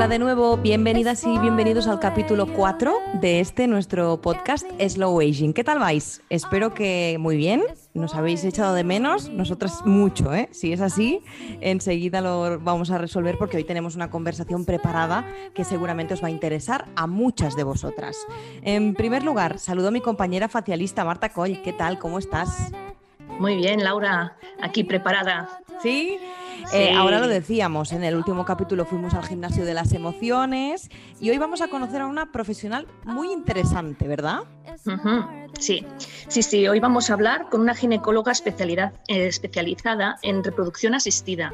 [0.00, 5.52] Hola de nuevo, bienvenidas y bienvenidos al capítulo 4 de este nuestro podcast Slow Aging.
[5.52, 6.22] ¿Qué tal vais?
[6.30, 7.62] Espero que muy bien.
[7.92, 10.48] Nos habéis echado de menos, nosotras mucho, ¿eh?
[10.52, 11.22] Si es así,
[11.60, 16.28] enseguida lo vamos a resolver porque hoy tenemos una conversación preparada que seguramente os va
[16.28, 18.16] a interesar a muchas de vosotras.
[18.62, 21.60] En primer lugar, saludo a mi compañera facialista Marta Coll.
[21.60, 21.98] ¿Qué tal?
[21.98, 22.72] ¿Cómo estás?
[23.38, 25.60] Muy bien, Laura, aquí preparada.
[25.82, 26.18] ¿Sí?
[26.72, 30.88] Eh, ahora lo decíamos, en el último capítulo fuimos al gimnasio de las emociones
[31.20, 34.40] y hoy vamos a conocer a una profesional muy interesante, ¿verdad?
[35.58, 35.84] Sí,
[36.28, 41.52] sí, sí, hoy vamos a hablar con una ginecóloga especialidad, eh, especializada en reproducción asistida.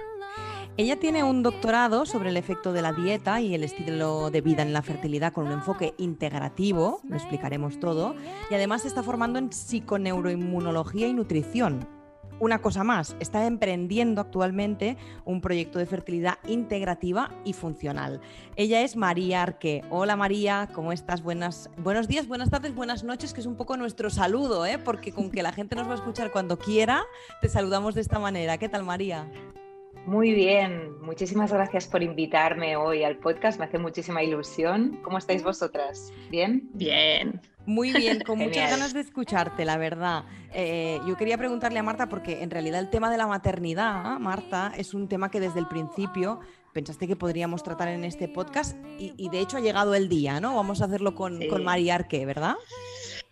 [0.79, 4.63] Ella tiene un doctorado sobre el efecto de la dieta y el estilo de vida
[4.63, 8.15] en la fertilidad con un enfoque integrativo, lo explicaremos todo,
[8.51, 11.96] y además se está formando en psiconeuroinmunología y nutrición.
[12.39, 18.21] Una cosa más, está emprendiendo actualmente un proyecto de fertilidad integrativa y funcional.
[18.57, 19.83] Ella es María Arque.
[19.89, 21.23] Hola María, ¿cómo estás?
[21.23, 24.77] Buenas, buenos días, buenas tardes, buenas noches, que es un poco nuestro saludo, ¿eh?
[24.79, 27.05] porque con que la gente nos va a escuchar cuando quiera,
[27.41, 28.59] te saludamos de esta manera.
[28.59, 29.27] ¿Qué tal María?
[30.05, 35.01] Muy bien, muchísimas gracias por invitarme hoy al podcast, me hace muchísima ilusión.
[35.03, 36.13] ¿Cómo estáis vosotras?
[36.31, 36.69] ¿Bien?
[36.75, 37.41] Bien.
[37.67, 40.25] Muy bien, con muchas ganas de escucharte, la verdad.
[40.53, 44.73] Eh, yo quería preguntarle a Marta, porque en realidad el tema de la maternidad, Marta,
[44.77, 46.41] es un tema que desde el principio
[46.73, 50.55] pensaste que podríamos tratar en este podcast y, de hecho ha llegado el día, ¿no?
[50.57, 52.55] Vamos a hacerlo con, con María Arque, ¿verdad?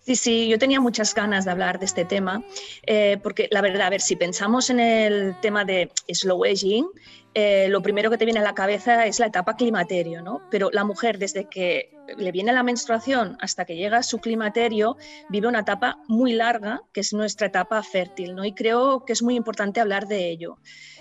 [0.01, 2.45] Sí, sí, yo tenía muchas ganas de hablar de este tema,
[2.87, 6.87] eh, porque la verdad, a ver, si pensamos en el tema de slow aging,
[7.35, 10.49] eh, lo primero que te viene a la cabeza es la etapa climaterio, ¿no?
[10.51, 14.97] Pero la mujer, desde que le viene la menstruación hasta que llega a su climaterio,
[15.29, 18.45] vive una etapa muy larga, que es nuestra etapa fértil, ¿no?
[18.45, 20.59] Y creo que es muy importante hablar de ello,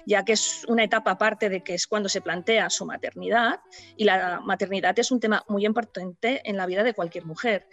[0.07, 3.59] ya que es una etapa aparte de que es cuando se plantea su maternidad,
[3.95, 7.67] y la maternidad es un tema muy importante en la vida de cualquier mujer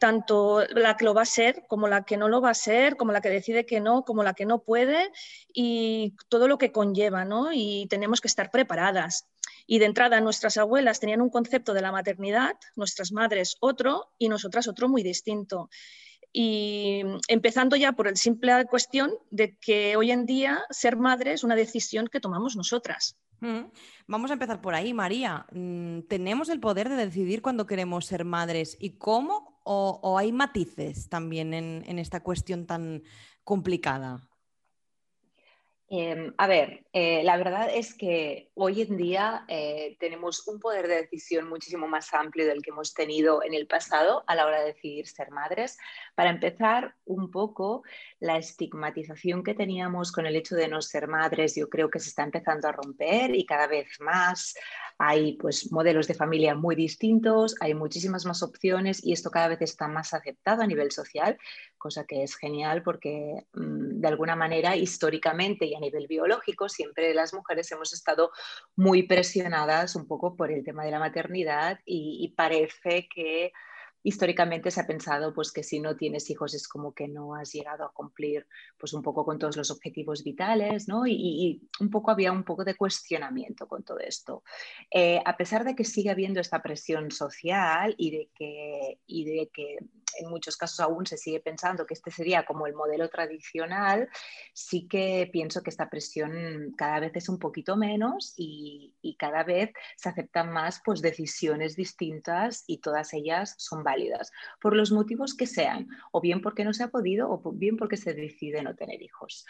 [0.00, 2.96] tanto la que lo va a ser como la que no lo va a ser,
[2.96, 5.12] como la que decide que no, como la que no puede
[5.52, 7.52] y todo lo que conlleva, ¿no?
[7.52, 9.28] Y tenemos que estar preparadas.
[9.66, 14.28] Y de entrada nuestras abuelas tenían un concepto de la maternidad, nuestras madres otro y
[14.28, 15.68] nosotras otro muy distinto.
[16.32, 21.44] Y empezando ya por el simple cuestión de que hoy en día ser madre es
[21.44, 23.16] una decisión que tomamos nosotras.
[24.06, 25.46] Vamos a empezar por ahí, María.
[25.52, 31.08] Mm, ¿Tenemos el poder de decidir cuándo queremos ser madres y cómo o, hay matices
[31.08, 33.02] también en, esta cuestión tan
[33.44, 34.26] complicada?
[35.92, 40.86] Em, a ver, eh, la verdad es que hoy en día eh, tenemos un poder
[40.86, 44.60] de decisión muchísimo más amplio del que hemos tenido en el pasado a la hora
[44.60, 45.78] de decidir ser madres.
[46.20, 47.82] Para empezar, un poco
[48.18, 52.10] la estigmatización que teníamos con el hecho de no ser madres, yo creo que se
[52.10, 54.54] está empezando a romper y cada vez más
[54.98, 59.62] hay pues, modelos de familia muy distintos, hay muchísimas más opciones y esto cada vez
[59.62, 61.38] está más aceptado a nivel social,
[61.78, 67.14] cosa que es genial porque mm, de alguna manera históricamente y a nivel biológico siempre
[67.14, 68.30] las mujeres hemos estado
[68.76, 73.52] muy presionadas un poco por el tema de la maternidad y parece que
[74.02, 77.52] históricamente se ha pensado pues, que si no tienes hijos es como que no has
[77.52, 78.46] llegado a cumplir
[78.78, 81.06] pues, un poco con todos los objetivos vitales, ¿no?
[81.06, 84.42] y, un poco había un poco de cuestionamiento con todo esto.
[84.90, 89.50] Eh, a pesar de que sigue habiendo esta presión social y de que, y de
[89.52, 89.78] que
[90.18, 94.08] en muchos casos aún se sigue pensando que este sería como el modelo tradicional,
[94.52, 99.70] sí que pienso que esta presión cada vez es un poquito menos y, cada vez
[99.96, 105.46] se aceptan más pues, decisiones distintas y todas ellas son válidas, por los motivos que
[105.46, 109.02] sean, o bien porque no se ha podido o bien porque se decide no tener
[109.02, 109.46] hijos.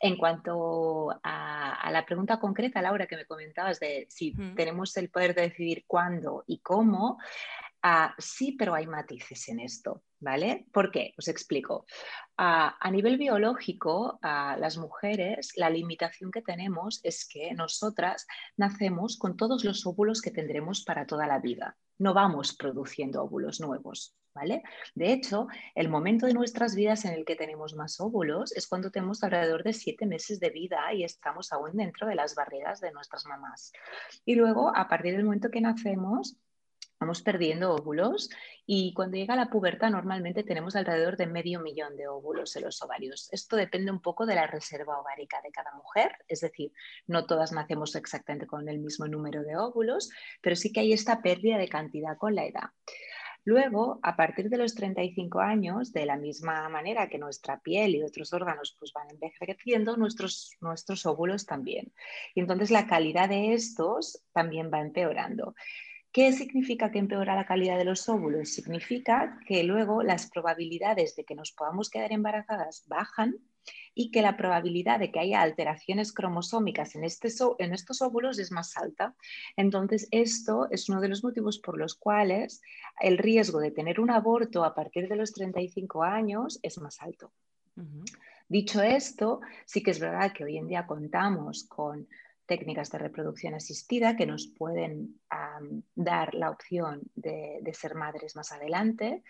[0.00, 5.34] En cuanto a, la pregunta concreta, Laura, que me comentabas de si tenemos el poder
[5.34, 7.18] de decidir cuándo y cómo,
[7.86, 10.64] Ah, sí, pero hay matices en esto, ¿vale?
[10.72, 11.12] ¿Por qué?
[11.18, 11.84] Os explico.
[12.38, 18.26] Ah, a nivel biológico, a las mujeres, la limitación que tenemos es que nosotras
[18.56, 21.76] nacemos con todos los óvulos que tendremos para toda la vida.
[21.98, 24.62] No vamos produciendo óvulos nuevos, ¿vale?
[24.94, 28.90] De hecho, el momento de nuestras vidas en el que tenemos más óvulos es cuando
[28.90, 32.92] tenemos alrededor de siete meses de vida y estamos aún dentro de las barreras de
[32.92, 33.72] nuestras mamás.
[34.24, 36.38] Y luego, a partir del momento que nacemos,
[37.04, 38.30] vamos perdiendo óvulos
[38.64, 42.80] y cuando llega la pubertad normalmente tenemos alrededor de medio millón de óvulos en los
[42.80, 43.28] ovarios.
[43.30, 46.72] Esto depende un poco de la reserva ovárica de cada mujer, es decir,
[47.06, 50.08] no todas nacemos exactamente con el mismo número de óvulos,
[50.40, 52.70] pero sí que hay esta pérdida de cantidad con la edad.
[53.44, 58.02] Luego, a partir de los 35 años, de la misma manera que nuestra piel y
[58.02, 61.92] otros órganos pues, van envejeciendo, nuestros, nuestros óvulos también.
[62.34, 65.54] Y entonces la calidad de estos también va empeorando.
[66.14, 68.50] ¿Qué significa que empeora la calidad de los óvulos?
[68.50, 73.34] Significa que luego las probabilidades de que nos podamos quedar embarazadas bajan
[73.96, 78.52] y que la probabilidad de que haya alteraciones cromosómicas en, este en, estos óvulos es
[78.52, 79.16] más alta.
[79.56, 82.62] Entonces, esto es uno de los motivos por los cuales
[83.00, 87.32] el riesgo de tener un aborto a partir de los 35 años es más alto.
[88.48, 92.06] Dicho esto, sí que es verdad que hoy en día contamos con
[92.46, 95.20] técnicas de reproducción asistida que nos pueden
[95.94, 99.22] dar la opción de, ser madres más adelante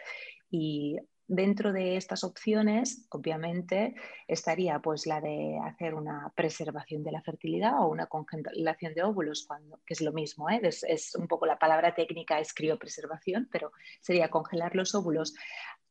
[0.50, 3.94] y dentro de estas opciones obviamente
[4.28, 9.48] estaría pues la de hacer una preservación de la fertilidad o una congelación de óvulos
[9.86, 10.60] que es lo mismo ¿eh?
[10.62, 13.72] es, es, un poco la palabra técnica es criopreservación pero
[14.02, 15.34] sería congelar los óvulos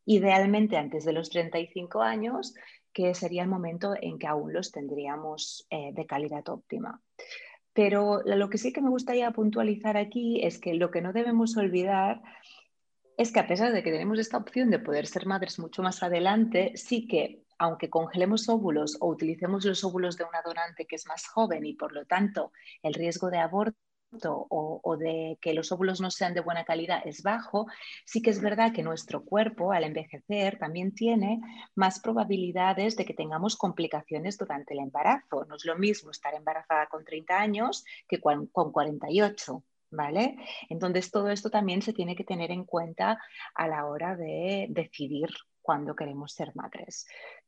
[0.05, 2.53] idealmente antes de los 35 años
[2.93, 7.01] que sería el momento en que aún los tendríamos eh, de calidad óptima.
[7.73, 11.57] Pero lo que sí que me gustaría puntualizar aquí es que lo que no debemos
[11.57, 12.21] olvidar
[13.17, 16.01] es que a pesar de que tenemos esta opción de poder ser madres mucho más
[16.03, 21.05] adelante, sí que aunque congelemos óvulos o utilicemos los óvulos de una donante que es
[21.07, 22.51] más joven y por lo tanto
[22.81, 23.77] el riesgo de aborto
[24.21, 27.67] o, de que los óvulos no sean de buena calidad es bajo,
[28.05, 31.39] sí que es verdad que nuestro cuerpo al envejecer también tiene
[31.75, 35.45] más probabilidades de que tengamos complicaciones durante el embarazo.
[35.45, 39.63] No es lo mismo estar embarazada con 30 años que con, 48.
[39.95, 40.37] ¿Vale?
[40.69, 43.21] Entonces todo esto también se tiene que tener en cuenta
[43.53, 45.29] a la hora de decidir
[45.61, 47.05] cuándo queremos ser madres.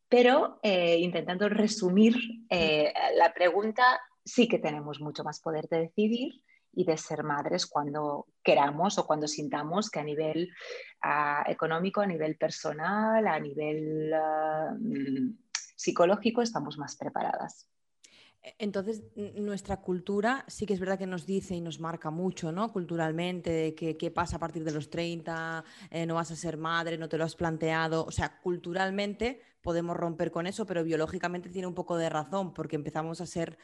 [0.08, 2.16] Pero eh, intentando resumir
[2.52, 6.45] eh, la pregunta, sí que tenemos mucho más poder de decidir
[6.76, 10.50] y de ser madres cuando queramos o cuando sintamos que a nivel
[11.02, 15.38] ah, económico, a nivel personal, a nivel ah, mm,
[15.76, 17.68] psicológico estamos más preparadas.
[18.46, 19.04] E, entonces,
[19.36, 22.72] nuestra cultura sí que es verdad que nos dice y nos marca mucho, ¿no?
[22.72, 26.58] Culturalmente, de que qué pasa a partir de los 30, eh, no vas a ser
[26.58, 28.06] madre, no te lo has planteado.
[28.06, 32.76] O sea, culturalmente podemos romper con eso, pero biológicamente tiene un poco de razón, porque
[32.76, 33.58] empezamos a ser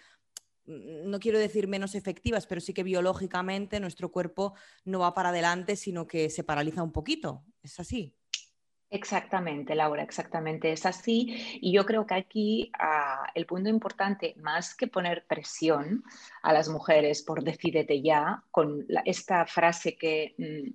[0.65, 4.53] no quiero decir menos efectivas, pero sí que biológicamente nuestro cuerpo
[4.85, 7.43] no va para adelante, sino que se paraliza un poquito.
[7.63, 8.15] ¿Es así?
[8.93, 11.57] Exactamente, Laura, exactamente es así.
[11.61, 16.03] Y yo creo que aquí ah, el punto importante, más que poner presión
[16.43, 20.71] a las mujeres por decídete ya, con esta frase que mm,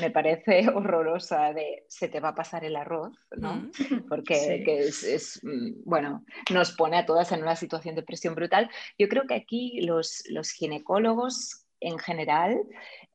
[0.00, 3.54] me parece horrorosa de se te va a pasar el arroz, ¿no?
[3.54, 3.70] Mm.
[4.08, 8.70] Porque es, mm, bueno, nos pone a todas en una situación de presión brutal.
[8.98, 12.60] Yo creo que aquí los, los ginecólogos en general,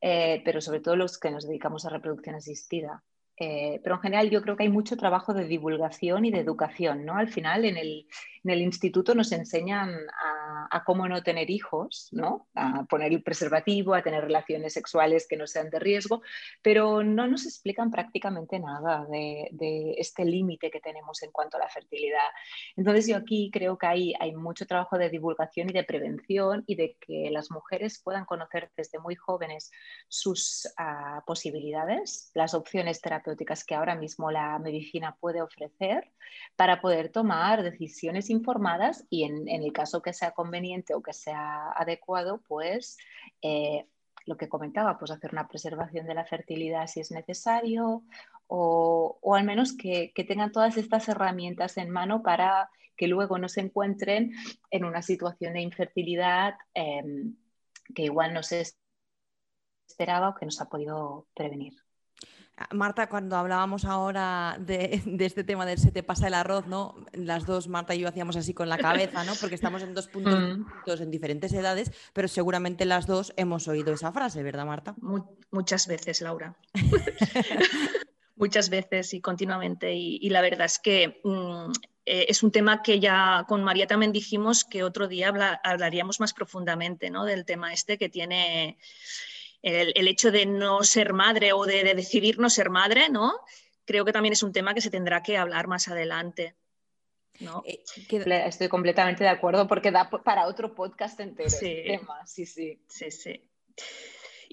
[0.00, 3.02] eh, pero sobre todo los que nos dedicamos a reproducción asistida,
[3.36, 7.04] eh, pero en general yo creo que hay mucho trabajo de divulgación y de educación,
[7.04, 7.16] ¿no?
[7.16, 8.06] Al final en el,
[8.44, 9.90] en el instituto nos enseñan
[10.70, 12.48] a, cómo no tener hijos, ¿no?
[12.54, 16.20] A poner el preservativo, a tener relaciones sexuales que no sean de riesgo,
[16.62, 21.68] pero no nos explican prácticamente nada de, este límite que tenemos en cuanto a la
[21.68, 22.28] fertilidad.
[22.76, 26.74] Entonces yo aquí creo que hay, hay mucho trabajo de divulgación y de prevención y
[26.74, 29.70] de que las mujeres puedan conocer desde muy jóvenes
[30.08, 33.23] sus ah, posibilidades, las opciones terapéuticas
[33.66, 36.12] que ahora mismo la medicina puede ofrecer
[36.56, 41.70] para poder tomar decisiones informadas y en, el caso que sea conveniente o que sea
[41.72, 42.98] adecuado, pues
[43.42, 43.86] eh,
[44.26, 48.02] lo que comentaba, pues hacer una preservación de la fertilidad si es necesario
[48.46, 53.60] o, al menos que, tengan todas estas herramientas en mano para que luego no se
[53.60, 54.32] encuentren
[54.70, 57.36] en una situación de infertilidad em,
[57.94, 58.64] que igual no se
[59.88, 61.83] esperaba o que no se ha podido prevenir.
[62.72, 66.94] Marta, cuando hablábamos ahora de, este tema del se te pasa el arroz, ¿no?
[67.12, 69.32] Las dos, Marta y yo, hacíamos así con la cabeza, ¿no?
[69.40, 71.02] Porque estamos en dos puntos mm.
[71.02, 74.94] en diferentes edades, pero seguramente las dos hemos oído esa frase, ¿verdad, Marta?
[75.50, 76.56] muchas veces, Laura.
[78.36, 79.94] muchas veces y continuamente.
[79.94, 81.72] Y, la verdad es que mm,
[82.06, 85.32] eh, es un tema que ya con María también dijimos que otro día
[85.62, 87.24] hablaríamos más profundamente, ¿no?
[87.24, 88.78] Del tema este que tiene
[89.64, 93.32] el, hecho de no ser madre o de, decidir no ser madre, ¿no?
[93.86, 96.54] Creo que también es un tema que se tendrá que hablar más adelante.
[97.40, 97.64] ¿no?
[97.66, 97.82] Eh,
[98.46, 101.82] estoy completamente de acuerdo porque da para otro podcast entero sí.
[101.84, 102.24] tema.
[102.26, 102.80] Sí, sí.
[102.88, 103.42] Sí, sí.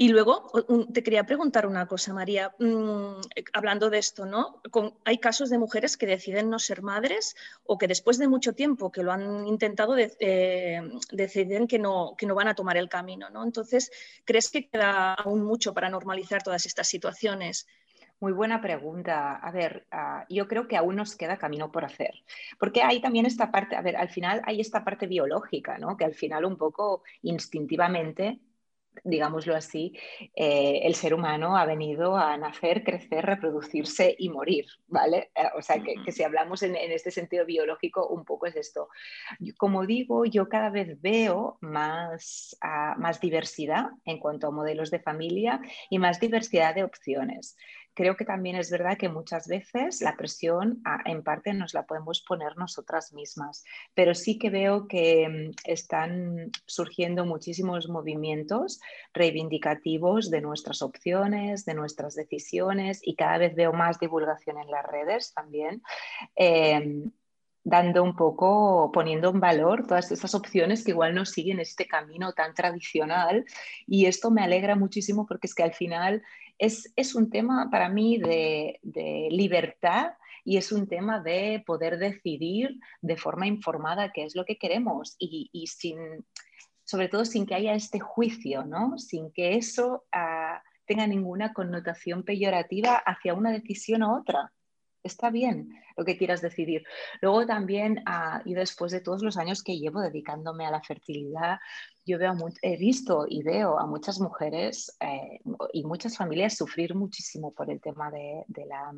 [0.02, 0.50] Y luego
[0.92, 3.22] te quería preguntar una cosa, María, mm,
[3.54, 4.60] hablando de esto, ¿no?
[5.06, 8.92] hay casos de mujeres que deciden no ser madres o que después de mucho tiempo
[8.92, 10.82] que lo han intentado eh,
[11.12, 13.44] deciden que no, que no van a tomar el camino, ¿no?
[13.44, 13.92] Entonces,
[14.26, 17.68] ¿crees que queda aún mucho para normalizar todas estas situaciones?
[18.20, 19.36] Muy buena pregunta.
[19.36, 22.24] A ver, ah, yo creo que aún nos queda camino por hacer,
[22.58, 25.96] porque hay también esta parte, a ver, al final hay esta parte biológica, ¿no?
[25.96, 28.40] Que al final un poco instintivamente
[29.04, 29.94] digámoslo así,
[30.36, 35.32] eh, el ser humano ha venido a nacer, crecer, reproducirse y morir, ¿vale?
[35.36, 38.90] Eh, o sea, que, si hablamos en, este sentido biológico, un poco es esto.
[39.58, 45.00] Como digo, yo cada vez veo más, ah, más diversidad en cuanto a modelos de
[45.00, 47.56] familia y más diversidad de opciones
[47.94, 51.86] creo que también es verdad que muchas veces la presión ah, en parte nos la
[51.86, 58.80] podemos poner nosotras mismas, pero sí que veo que mm, están surgiendo muchísimos movimientos
[59.14, 64.86] reivindicativos de nuestras opciones, de nuestras decisiones y cada vez veo más divulgación en las
[64.86, 65.82] redes también.
[66.36, 67.12] Em,
[67.64, 72.34] dando un poco, poniendo en valor todas esas opciones que igual no siguen este camino
[72.34, 73.46] tan tradicional.
[73.86, 76.24] Y esto me alegra muchísimo porque es que al final
[76.62, 78.80] es, un tema para mí de,
[79.32, 80.14] libertad
[80.46, 85.16] y es un tema de poder decidir de forma informada qué es lo que queremos
[85.18, 85.98] y, sin,
[86.84, 88.98] sobre todo sin que haya este juicio, ¿no?
[88.98, 94.52] sin que eso ah, tenga ninguna connotación peyorativa hacia una decisión u otra
[95.04, 96.84] está bien lo que quieras decidir.
[97.22, 101.60] Luego también, ah, y después de todos los años que llevo dedicándome a la fertilidad,
[102.06, 105.40] yo veo, he visto y veo a muchas mujeres eh,
[105.74, 108.94] y muchas familias sufrir muchísimo por el tema de, la,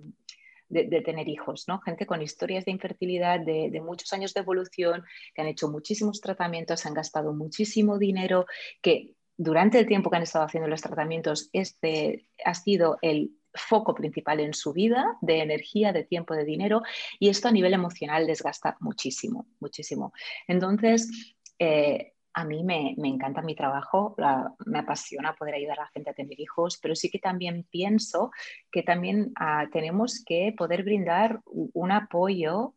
[0.70, 1.80] de, tener hijos, ¿no?
[1.82, 6.22] Gente con historias de infertilidad, de, de, muchos años de evolución, que han hecho muchísimos
[6.22, 8.46] tratamientos, han gastado muchísimo dinero,
[8.82, 13.94] que durante el tiempo que han estado haciendo los tratamientos, este ha sido el foco
[13.94, 16.82] principal en su vida, de energía, de tiempo, de dinero,
[17.20, 20.14] y esto a nivel emocional desgasta muchísimo, muchísimo.
[20.48, 24.16] Entonces, eh, a mí me, encanta mi trabajo,
[24.66, 28.32] me apasiona poder ayudar a la gente a tener hijos, pero sí que también pienso
[28.72, 32.74] que también ah, tenemos que poder brindar un apoyo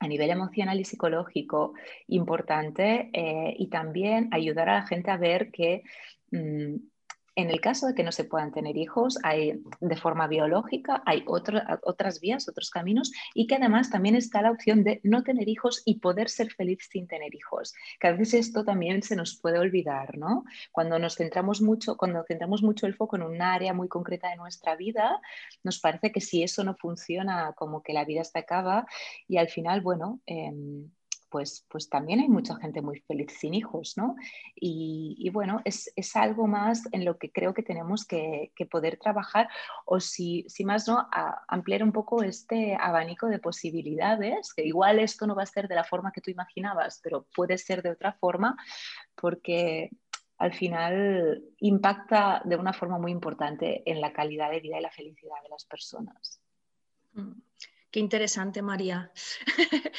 [0.00, 1.74] a nivel emocional y psicológico
[2.08, 5.84] importante eh, y también ayudar a la gente a ver que
[6.32, 6.74] mm,
[7.34, 11.24] en el caso de que no se puedan tener hijos, hay de forma biológica, hay
[11.26, 15.82] otras vías, otros caminos y que además también está la opción de no tener hijos
[15.86, 17.74] y poder ser feliz sin tener hijos.
[17.98, 20.44] Que a veces esto también se nos puede olvidar, ¿no?
[20.72, 24.36] Cuando nos centramos mucho, cuando centramos mucho el foco en un área muy concreta de
[24.36, 25.20] nuestra vida,
[25.64, 28.86] nos parece que si eso no funciona, como que la vida se acaba
[29.26, 30.90] y al final, bueno, em,
[31.32, 34.16] pues, pues también hay mucha gente muy feliz sin hijos, ¿no?
[34.54, 39.48] Y, bueno, es, algo más en lo que creo que tenemos que, poder trabajar
[39.86, 41.08] o si, si más no,
[41.48, 45.74] ampliar un poco este abanico de posibilidades, que igual esto no va a ser de
[45.74, 48.56] la forma que tú imaginabas, pero puede ser de otra forma,
[49.14, 49.90] porque
[50.36, 54.90] al final impacta de una forma muy importante en la calidad de vida y la
[54.90, 56.40] felicidad de las personas.
[57.14, 57.32] Mm.
[57.92, 59.12] Qué interesante, María.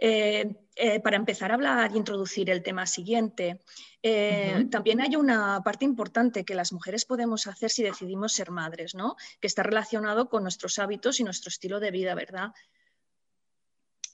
[0.00, 3.62] Eh, eh, para empezar a hablar y introducir el tema siguiente,
[4.00, 8.94] eh, también hay una parte importante que las mujeres podemos hacer si decidimos ser madres,
[8.94, 9.16] ¿no?
[9.40, 12.52] Que está relacionado con nuestros hábitos y nuestro estilo de vida, ¿verdad?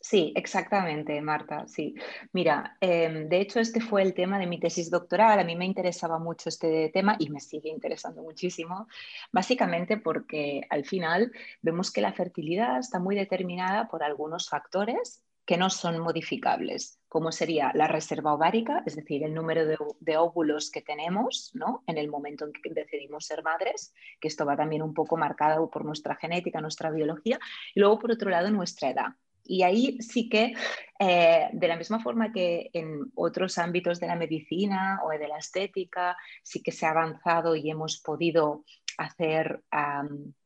[0.05, 1.95] Sí, exactamente, Marta, sí.
[2.33, 5.39] Mira, em, de hecho este fue el tema de mi tesis doctoral.
[5.39, 8.87] A mí me interesaba mucho este tema y me sigue interesando muchísimo,
[9.33, 11.33] básicamente porque al final
[11.63, 17.33] vemos que la fertilidad está muy determinada por algunos factores que no son modificables, como
[17.33, 21.83] sería la reserva ovárica, es decir, el número de, óvulos que tenemos ¿no?
[21.87, 25.71] en el momento en que decidimos ser madres, que esto va también un poco marcado
[25.71, 27.39] por nuestra genética, nuestra biología,
[27.75, 29.15] y luego por otro lado nuestra edad.
[29.45, 30.55] Y ahí sí que,
[30.99, 35.39] eh, de la misma forma que en otros ámbitos de la medicina o de la
[35.39, 38.65] estética, sí que se ha avanzado y hemos podido
[38.97, 39.63] hacer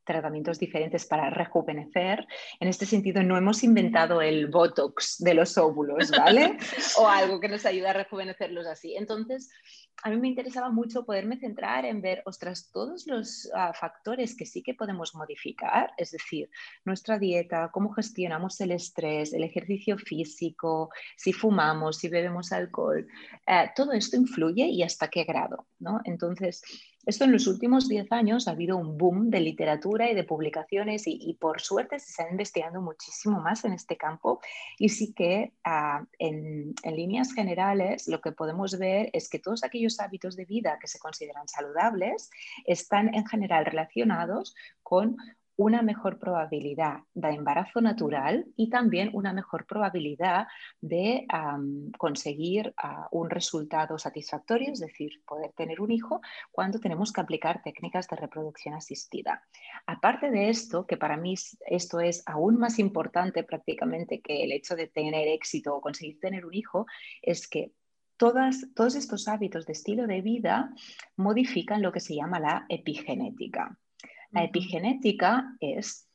[0.05, 2.27] tratamientos diferentes para rejuvenecer.
[2.61, 6.57] En este sentido, no hemos inventado el Botox de los óvulos, ¿vale?
[6.99, 8.97] o algo que nos ayuda a rejuvenecerlos así.
[8.97, 9.51] Entonces,
[10.03, 14.47] a mí me interesaba mucho poderme centrar en ver, ostras, todos los ah, factores que
[14.47, 16.51] sí que podemos modificar, es decir,
[16.85, 23.07] nuestra dieta, cómo gestionamos el estrés, el ejercicio físico, si fumamos, si bebemos alcohol,
[23.47, 26.01] eh, todo esto influye y hasta qué grado, ¿no?
[26.05, 26.63] Entonces,
[27.09, 31.05] esto en los últimos 10 años ha habido un boom de literatura y de publicaciones
[31.07, 34.41] y, por suerte se está investigando muchísimo más en este campo.
[34.77, 40.01] Y sí que ah, en, líneas generales lo que podemos ver es que todos aquellos
[40.01, 42.29] hábitos de vida que se consideran saludables
[42.67, 45.17] están en general relacionados con
[45.59, 50.47] una mejor probabilidad de embarazo natural y también una mejor probabilidad
[50.81, 51.27] de
[51.99, 56.21] conseguir ah, un resultado satisfactorio, es decir, poder tener un hijo
[56.53, 59.43] cuando tenemos que aplicar técnicas de reproducción asistida.
[59.85, 61.35] Aparte de esto, que para mí
[61.67, 66.47] esto es aún más importante prácticamente que el hecho de tener éxito o conseguir tener
[66.47, 66.87] un hijo,
[67.21, 67.73] es que
[68.17, 70.73] todos estos hábitos de estilo de vida
[71.17, 73.77] modifican lo que se llama la epigenética.
[74.31, 76.07] La epigenética es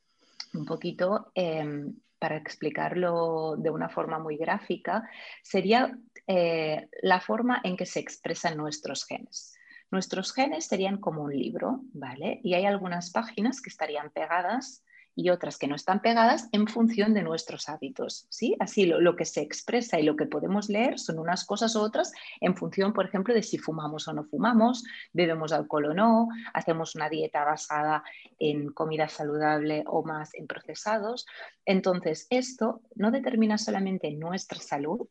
[0.54, 5.10] un poquito, em, para explicarlo de una forma muy gráfica,
[5.42, 9.54] sería eh, la forma en que se expresan nuestros genes.
[9.92, 12.40] Nuestros genes serían como un libro, ¿vale?
[12.44, 17.14] Y hay algunas páginas que estarían pegadas y otras que no están pegadas en función
[17.14, 18.26] de nuestros hábitos.
[18.30, 18.56] ¿sí?
[18.60, 22.12] Así lo, que se expresa y lo que podemos leer son unas cosas u otras
[22.42, 26.96] en función, por ejemplo, de si fumamos o no fumamos, bebemos alcohol o no, hacemos
[26.96, 28.04] una dieta basada
[28.40, 31.26] en comida saludable o más en procesados.
[31.66, 35.08] Entonces, esto no determina solamente nuestra salud,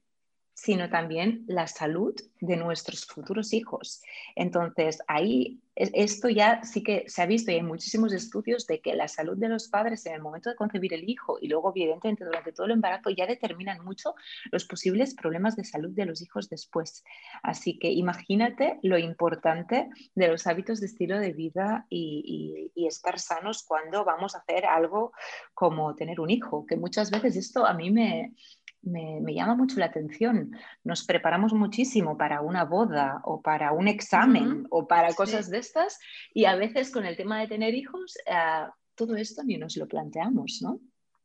[0.54, 4.02] sino también la salud de nuestros futuros hijos.
[4.36, 8.94] Entonces, ahí esto ya sí que se ha visto y hay muchísimos estudios de que
[8.94, 12.24] la salud de los padres en el momento de concebir el hijo y luego, evidentemente,
[12.24, 14.14] durante todo el embarazo ya determinan mucho
[14.50, 17.04] los posibles problemas de salud de los hijos después.
[17.42, 23.18] Así que imagínate lo importante de los hábitos de estilo de vida y, y estar
[23.18, 25.12] sanos cuando vamos a hacer algo
[25.54, 28.34] como tener un hijo, que muchas veces esto a mí me,
[28.82, 30.56] me, llama mucho la atención.
[30.84, 35.98] Nos preparamos muchísimo para una boda o para un examen o para cosas de estas
[36.34, 39.86] y a veces con el tema de tener hijos, eh, todo esto ni nos lo
[39.86, 40.80] planteamos, ¿no?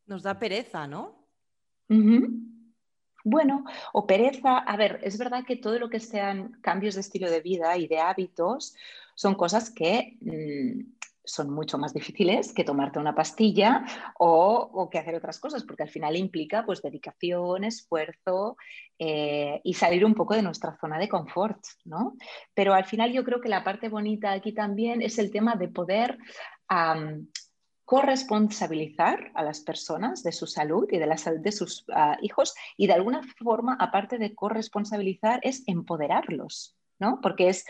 [0.05, 1.27] Nos da pereza, ¿no?
[3.23, 7.29] Bueno, o pereza, a ver, es verdad que todo lo que sean cambios de estilo
[7.29, 8.75] de vida y de hábitos
[9.15, 10.17] son cosas que...
[10.21, 13.85] Mm, son mucho más difíciles que tomarte una pastilla
[14.17, 18.57] o, que hacer otras cosas, porque al final implica pues dedicación, esfuerzo
[18.97, 22.15] eh, y salir un poco de nuestra zona de confort, ¿no?
[22.53, 25.67] Pero al final yo creo que la parte bonita aquí también es el tema de
[25.67, 26.17] poder
[27.85, 32.53] corresponsabilizar a las personas de su salud y de la salud de sus ah, hijos
[32.75, 37.19] y de alguna forma, aparte de corresponsabilizar, es empoderarlos, ¿no?
[37.21, 37.65] Porque es...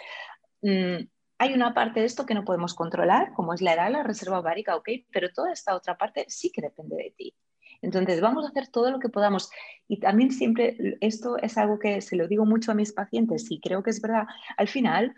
[0.62, 4.04] Mm, hay una parte de esto que no podemos controlar, como es la edad, la
[4.04, 7.36] reserva ovárica, ok, pero toda esta otra parte sí que depende de ti.
[7.82, 9.52] Entonces, vamos a hacer todo lo que podamos.
[9.88, 13.60] Y también siempre, esto es algo que se lo digo mucho a mis pacientes y
[13.60, 14.26] creo que es verdad,
[14.58, 15.16] al final,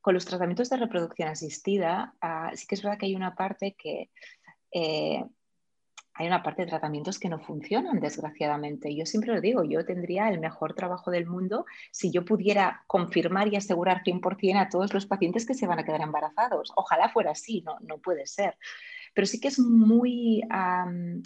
[0.00, 3.76] con los tratamientos de reproducción asistida, ah, sí que es verdad que hay una parte
[3.78, 4.10] que
[4.72, 5.24] eh,
[6.14, 8.94] hay una parte de tratamientos que no funcionan, desgraciadamente.
[8.94, 13.48] Yo siempre lo digo, yo tendría el mejor trabajo del mundo si yo pudiera confirmar
[13.48, 16.72] y asegurar 100% a todos los pacientes que se van a quedar embarazados.
[16.76, 18.56] Ojalá fuera así, no, no puede ser.
[19.14, 20.42] Pero sí que es muy,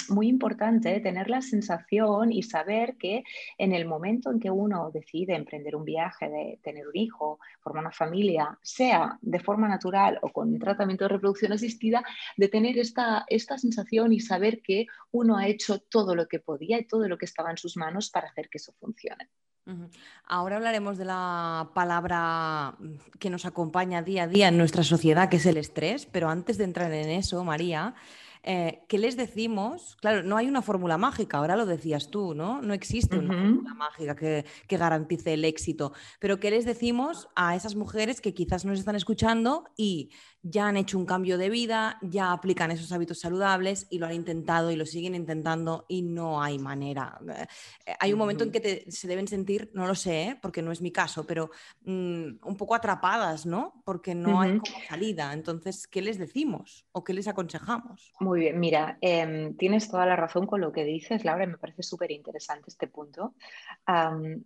[0.09, 3.25] muy importante tener la sensación y saber que
[3.57, 7.85] en el momento en que uno decide emprender un viaje, de tener un hijo, formar
[7.85, 12.05] una familia, sea de forma natural o con tratamiento de reproducción asistida,
[12.37, 16.79] de tener esta, esta sensación y saber que uno ha hecho todo lo que podía
[16.79, 19.31] y todo lo que estaba en sus manos para hacer que eso funcione.
[20.25, 25.29] Ahora hablaremos de la palabra mm, que nos acompaña día a día en nuestra sociedad,
[25.29, 27.95] que es el estrés, pero antes de entrar en eso, María,
[28.43, 29.97] eh, ¿qué les decimos?
[30.01, 32.63] Claro, no hay una fórmula mágica, ahora lo decías tú, ¿no?
[32.63, 37.57] No existe una fórmula mágica que, que, garantice el éxito, pero ¿qué les decimos a
[37.57, 40.11] esas mujeres que quizás nos están escuchando y
[40.43, 44.15] ya han hecho un cambio de vida, ya aplican esos hábitos saludables y lo han
[44.15, 47.19] intentado y lo siguen intentando y no hay manera.
[47.87, 50.39] Eh, hay un momento en que se deben sentir, no lo sé, ¿eh?
[50.41, 51.51] porque no es mi caso, pero
[51.83, 53.83] mm, un poco atrapadas, ¿no?
[53.85, 55.33] Porque no hay como salida.
[55.33, 58.13] Entonces, ¿qué les decimos o qué les aconsejamos?
[58.21, 61.83] Muy bien, mira, em, tienes toda la razón con lo que dices, Laura, me parece
[61.83, 63.35] súper interesante este punto.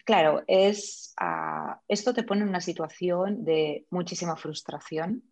[0.05, 5.23] claro, es, ah, esto te pone en una situación de muchísima frustración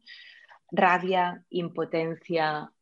[0.71, 2.73] rabia, impotencia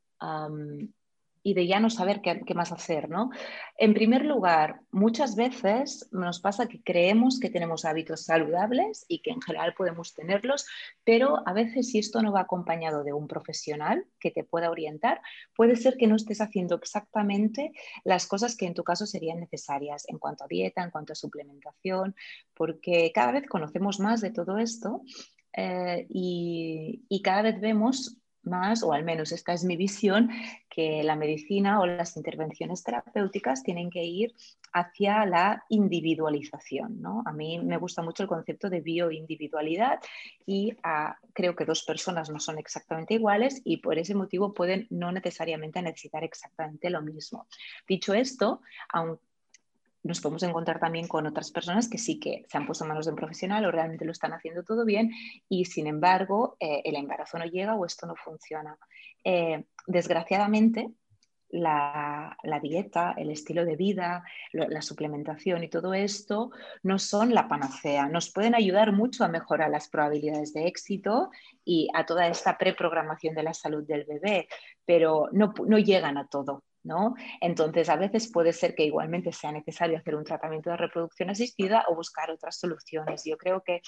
[1.49, 3.09] y de ya no saber qué, más hacer.
[3.09, 3.31] ¿no?
[3.79, 9.31] En primer lugar, muchas veces nos pasa que creemos que tenemos hábitos saludables y que
[9.31, 10.67] en general podemos tenerlos,
[11.05, 15.23] pero a veces si esto no va acompañado de un profesional que te pueda orientar,
[15.57, 17.73] puede ser que no estés haciendo exactamente
[18.05, 21.17] las cosas que en tu caso serían necesarias en cuanto a dieta, en cuanto a
[21.17, 22.15] suplementación,
[22.55, 25.03] porque cada vez conocemos más de todo esto
[25.53, 30.31] eh, y, cada vez vemos más, o al menos esta es mi visión,
[30.71, 34.35] que la medicina o las intervenciones terapéuticas tienen que ir
[34.73, 37.03] hacia la individualización.
[37.03, 37.23] ¿no?
[37.27, 40.01] A mí me gusta mucho el concepto de bioindividualidad
[40.47, 44.87] y ah, creo que dos personas no son exactamente iguales y por ese motivo pueden
[44.91, 47.47] no necesariamente necesitar exactamente lo mismo.
[47.87, 49.28] Dicho esto, aunque
[50.09, 53.13] nos podemos encontrar también con otras personas que sí que se han puesto manos de
[53.13, 55.13] un profesional o realmente lo están haciendo todo bien
[55.49, 58.77] y sin embargo eh, el embarazo no llega o esto no funciona.
[59.23, 60.91] Eh, desgraciadamente,
[61.51, 66.51] la, dieta, el estilo de vida, la suplementación y todo esto
[66.83, 68.09] no son la panacea.
[68.09, 71.31] Nos pueden ayudar mucho a mejorar las probabilidades de éxito
[71.65, 74.49] y a toda esta preprogramación de la salud del bebé,
[74.85, 76.65] pero no llegan a todo.
[77.41, 81.85] Entonces, a veces puede ser que igualmente sea necesario hacer un tratamiento de reproducción asistida
[81.89, 83.25] o buscar otras soluciones.
[83.25, 83.83] Yo creo que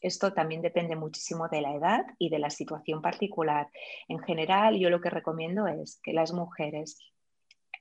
[0.00, 3.68] esto también depende muchísimo de la edad y de la situación particular.
[4.08, 6.98] En general, yo lo que recomiendo es que las mujeres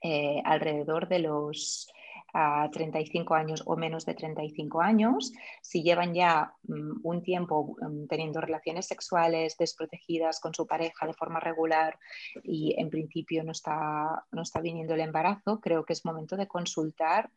[0.01, 1.87] eh, alrededor de los
[2.37, 8.07] a 35 años o menos de 35 años, si llevan ya mm, un tiempo mm,
[8.07, 11.97] teniendo relaciones sexuales desprotegidas con su pareja de forma regular
[12.43, 16.47] y en principio no está, no está viniendo el embarazo, creo que es momento de
[16.47, 17.31] consultar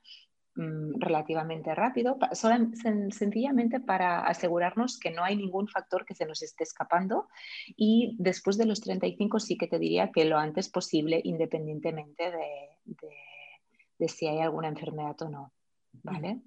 [0.56, 6.64] mm, relativamente rápido, sencillamente para asegurarnos que no hay ningún factor que se nos esté
[6.64, 7.28] escapando.
[7.76, 12.68] Y después de los 35 sí que te diría que lo antes posible independientemente de
[12.84, 13.27] de
[14.06, 15.52] si hay alguna enfermedad o no.
[16.04, 16.42] ¿Vale?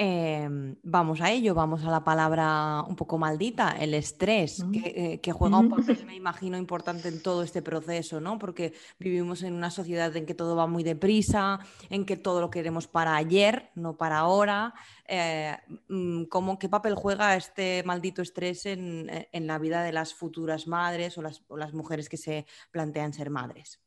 [0.00, 5.32] Em, vamos a ello, vamos a la palabra un poco maldita, el estrés, que, eh,
[5.32, 8.38] juega un papel, me imagino, importante en todo este proceso, ¿no?
[8.38, 11.58] Porque vivimos en una sociedad en que todo va muy deprisa,
[11.90, 14.72] en que todo lo queremos para ayer, no para ahora.
[15.04, 15.56] Eh,
[15.88, 16.26] mm,
[16.60, 21.42] ¿Qué papel juega este maldito estrés en, la vida de las futuras madres o las,
[21.48, 23.80] o las mujeres que se plantean ser madres?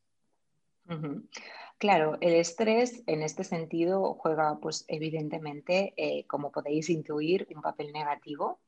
[1.78, 7.92] Claro, el estrés en este sentido juega, pues evidentemente, eh, como podéis intuir, un papel
[7.92, 8.60] negativo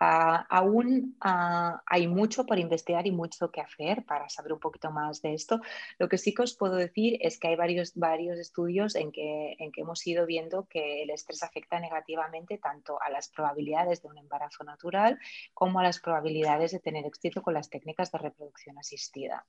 [0.00, 4.92] Ah, aún ah, hay mucho por investigar y mucho que hacer para saber un poquito
[4.92, 5.60] más de esto.
[5.98, 9.56] Lo que sí que os puedo decir es que hay varios, varios estudios en que,
[9.58, 14.08] en que hemos ido viendo que el estrés afecta negativamente tanto a las probabilidades de
[14.08, 15.18] un embarazo natural
[15.52, 19.46] como a las probabilidades de tener éxito con las técnicas de reproducción asistida.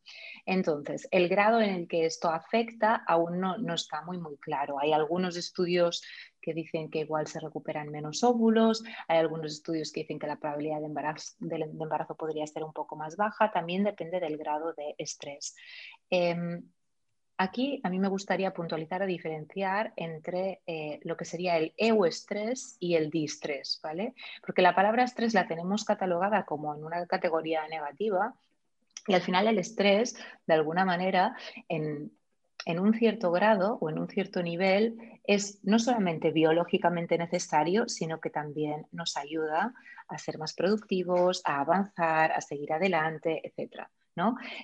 [0.48, 4.80] Entonces, el grado en el que esto afecta aún no, no está muy, muy claro.
[4.80, 6.04] Hay algunos estudios
[6.42, 10.40] que dicen que igual se recuperan menos óvulos, hay algunos estudios que dicen que la
[10.40, 15.56] probabilidad de embarazo, podría ser un poco más baja, también depende del grado de estrés.
[16.10, 16.64] Em,
[17.38, 22.78] aquí a mí me gustaría puntualizar o diferenciar entre eh, lo que sería el euestrés
[22.80, 24.14] y el distrés, ¿vale?
[24.46, 28.36] Porque la palabra estrés la tenemos catalogada como en una categoría negativa
[29.08, 31.36] y al final el estrés, de alguna manera,
[31.68, 32.12] en,
[32.66, 38.20] en un cierto grado o en un cierto nivel es no solamente biológicamente necesario, sino
[38.20, 39.74] que también nos ayuda
[40.08, 43.88] a ser más productivos, a avanzar, a seguir adelante, etc.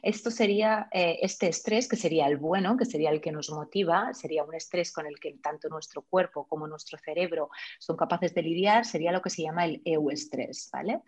[0.03, 4.13] Esto sería eh, este estrés, que sería el bueno, que sería el que nos motiva,
[4.13, 8.41] sería un estrés con el que tanto nuestro cuerpo como nuestro cerebro son capaces de
[8.41, 11.01] lidiar, sería lo que se llama el euestrés, ¿vale?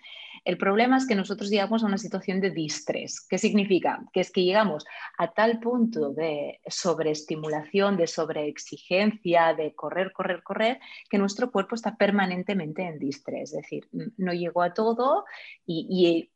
[0.45, 3.25] El problema es que nosotros llegamos a una situación de distrés.
[3.27, 4.03] ¿Qué significa?
[4.13, 4.85] Que es que llegamos
[5.17, 11.97] a tal punto de sobreestimulación, de sobreexigencia, de correr, correr, correr, que nuestro cuerpo está
[11.97, 15.25] permanentemente en distrés, es decir, no llegó a todo
[15.65, 16.29] y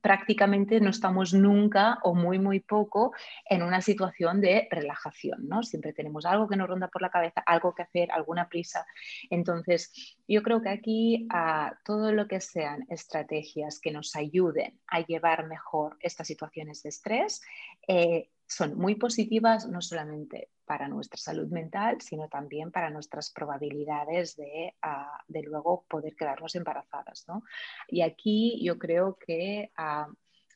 [0.00, 3.12] prácticamente no estamos nunca o muy, muy poco
[3.48, 5.62] en una situación de relajación, ¿no?
[5.62, 8.86] Siempre tenemos algo que nos ronda por la cabeza, algo que hacer, alguna prisa.
[9.30, 15.00] Entonces, yo creo que aquí a todo lo que sean estrategias que nos ayuden a
[15.00, 17.42] llevar mejor estas situaciones de estrés,
[17.86, 24.36] eh, son muy positivas no solamente para nuestra salud mental, sino también para nuestras probabilidades
[24.36, 27.24] de, ah, de luego poder quedarnos embarazadas.
[27.26, 27.42] ¿no?
[27.88, 30.08] Y aquí yo creo que ah,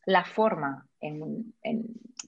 [0.07, 1.53] la forma en,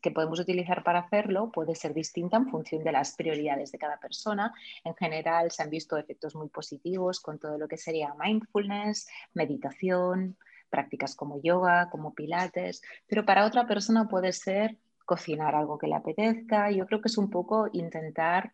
[0.03, 3.99] que podemos utilizar para hacerlo puede ser distinta en función de las prioridades de cada
[3.99, 4.53] persona.
[4.85, 10.37] En general se han visto efectos muy positivos con todo lo que sería mindfulness, meditación,
[10.69, 14.77] prácticas como yoga, como pilates, pero para otra persona puede ser
[15.11, 16.71] cocinar algo que le apetezca.
[16.71, 18.53] Yo creo que es un poco intentar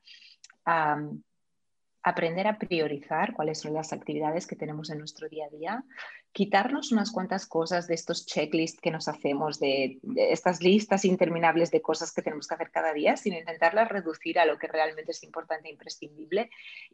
[2.02, 5.84] aprender a priorizar cuáles son las actividades que tenemos en nuestro día a día,
[6.32, 11.82] quitarnos unas cuantas cosas de estos checklists que nos hacemos, de, estas listas interminables de
[11.82, 15.22] cosas que tenemos que hacer cada día, sino intentarlas reducir a lo que realmente es
[15.24, 16.42] importante e imprescindible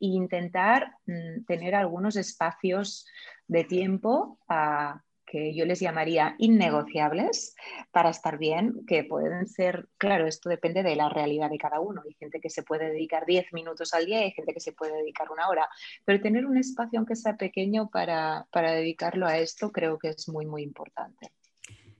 [0.00, 3.06] e intentar mm, tener algunos espacios
[3.46, 7.56] de tiempo a que yo les llamaría innegociables
[7.90, 12.02] para estar bien, que pueden ser, claro, esto depende de la realidad de cada uno.
[12.06, 14.72] Hay gente que se puede dedicar 10 minutos al día y hay gente que se
[14.72, 15.66] puede dedicar una hora,
[16.04, 20.28] pero tener un espacio, aunque sea pequeño, para, para dedicarlo a esto, creo que es
[20.28, 21.32] muy, muy importante.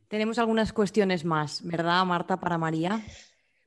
[0.09, 3.01] Tenemos algunas cuestiones más, ¿verdad, Marta, para María?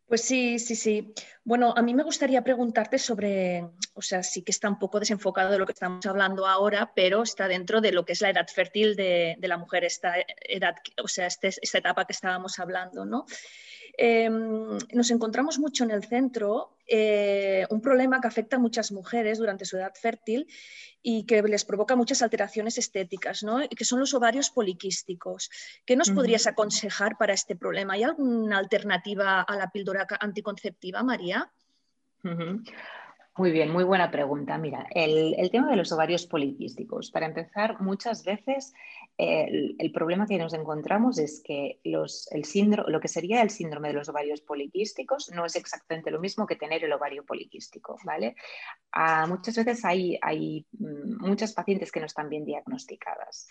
[0.08, 1.14] Pues sí, sí, sí.
[1.44, 3.66] Bueno, a mí me gustaría preguntarte sobre,
[3.96, 7.24] o sea, sí que está un poco desenfocado de lo que estamos hablando ahora, pero
[7.24, 11.08] está dentro de lo que es la edad fértil de, la mujer, esta edad, o
[11.08, 13.26] sea, este, esta etapa que estábamos hablando, ¿no?
[13.98, 19.38] Em, nos encontramos mucho en el centro eh, un problema que afecta a muchas mujeres
[19.40, 20.48] durante su edad fértil
[21.02, 23.64] y que les provoca muchas alteraciones estéticas, ¿no?
[23.64, 25.50] y que son los ovarios poliquísticos.
[25.86, 27.94] ¿Qué nos podrías aconsejar para este problema?
[27.94, 31.52] ¿Hay alguna alternativa a la píldora anticonceptiva, María?
[33.38, 34.58] Muy bien, muy buena pregunta.
[34.58, 37.12] Mira, el, tema de los ovarios poliquísticos.
[37.12, 38.74] Para empezar, muchas veces
[39.18, 43.96] el, problema que nos encontramos es que el síndrome, lo que sería el síndrome de
[43.96, 48.38] los ovarios poliquísticos no es exactamente lo mismo que tener el ovario poliquístico, ¿vale?
[48.94, 53.50] Ah, muchas veces hay, hay mm, muchas pacientes que no están bien diagnosticadas.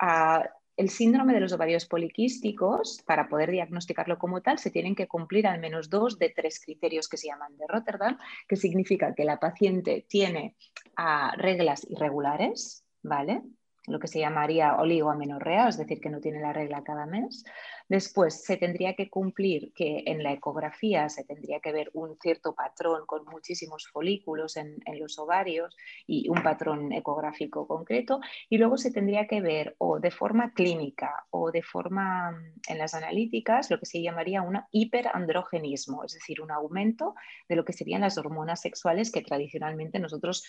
[0.00, 5.08] Ah, el síndrome de los ovarios poliquísticos, para poder diagnosticarlo como tal, se tienen que
[5.08, 8.16] cumplir al menos dos de tres criterios que se llaman de Rotterdam,
[8.48, 10.54] que significa que la paciente tiene
[10.96, 13.42] ah, reglas irregulares, ¿vale?
[13.88, 17.44] Lo que se llamaría oligoamenorrea, es decir, que no tiene la regla cada mes.
[17.88, 22.54] Después se tendría que cumplir que en la ecografía se tendría que ver un cierto
[22.54, 28.20] patrón con muchísimos folículos en, los ovarios y un patrón ecográfico concreto.
[28.50, 32.78] Y luego se tendría que ver o de forma clínica o de forma mm, en
[32.78, 37.14] las analíticas lo que se llamaría un hiperandrogenismo, es decir, un aumento
[37.48, 40.44] de lo que serían las hormonas sexuales que tradicionalmente nosotros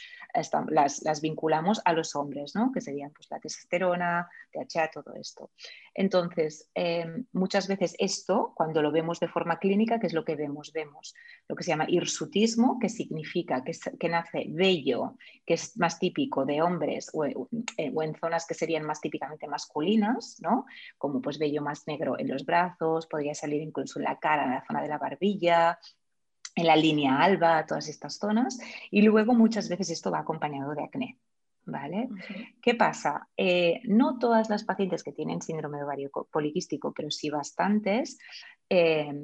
[0.67, 2.71] las, vinculamos a los hombres, ¿no?
[2.73, 5.51] que serían pues, la testosterona, THA, todo esto.
[5.99, 10.37] Entonces, em, muchas veces esto, cuando lo vemos de forma clínica, ¿qué es lo que
[10.37, 10.71] vemos?
[10.71, 11.13] Vemos
[11.49, 16.61] lo que se llama hirsutismo, que significa que, nace vello, que es más típico de
[16.61, 20.65] hombres o, en zonas que serían más típicamente masculinas, ¿no?
[20.97, 24.51] como pues vello más negro en los brazos, podría salir incluso en la cara, en
[24.51, 25.79] la zona de la barbilla,
[26.55, 28.57] en la línea alba, todas estas zonas,
[28.89, 31.19] y luego muchas veces esto va acompañado de acné.
[31.65, 32.09] ¿Vale?
[32.61, 33.27] ¿Qué pasa?
[33.37, 38.17] Eh, no todas las pacientes que tienen síndrome de ovario poliquístico, pero sí bastantes,
[38.69, 39.23] eh,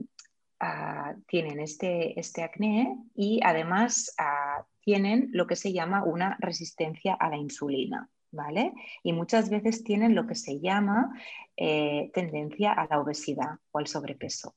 [0.60, 7.16] ah, tienen este, este, acné y además ah, tienen lo que se llama una resistencia
[7.16, 8.10] a la insulina.
[8.32, 8.74] ¿Vale?
[9.02, 11.18] Y muchas veces tienen lo que se llama
[11.56, 14.56] eh, tendencia a la obesidad o al sobrepeso.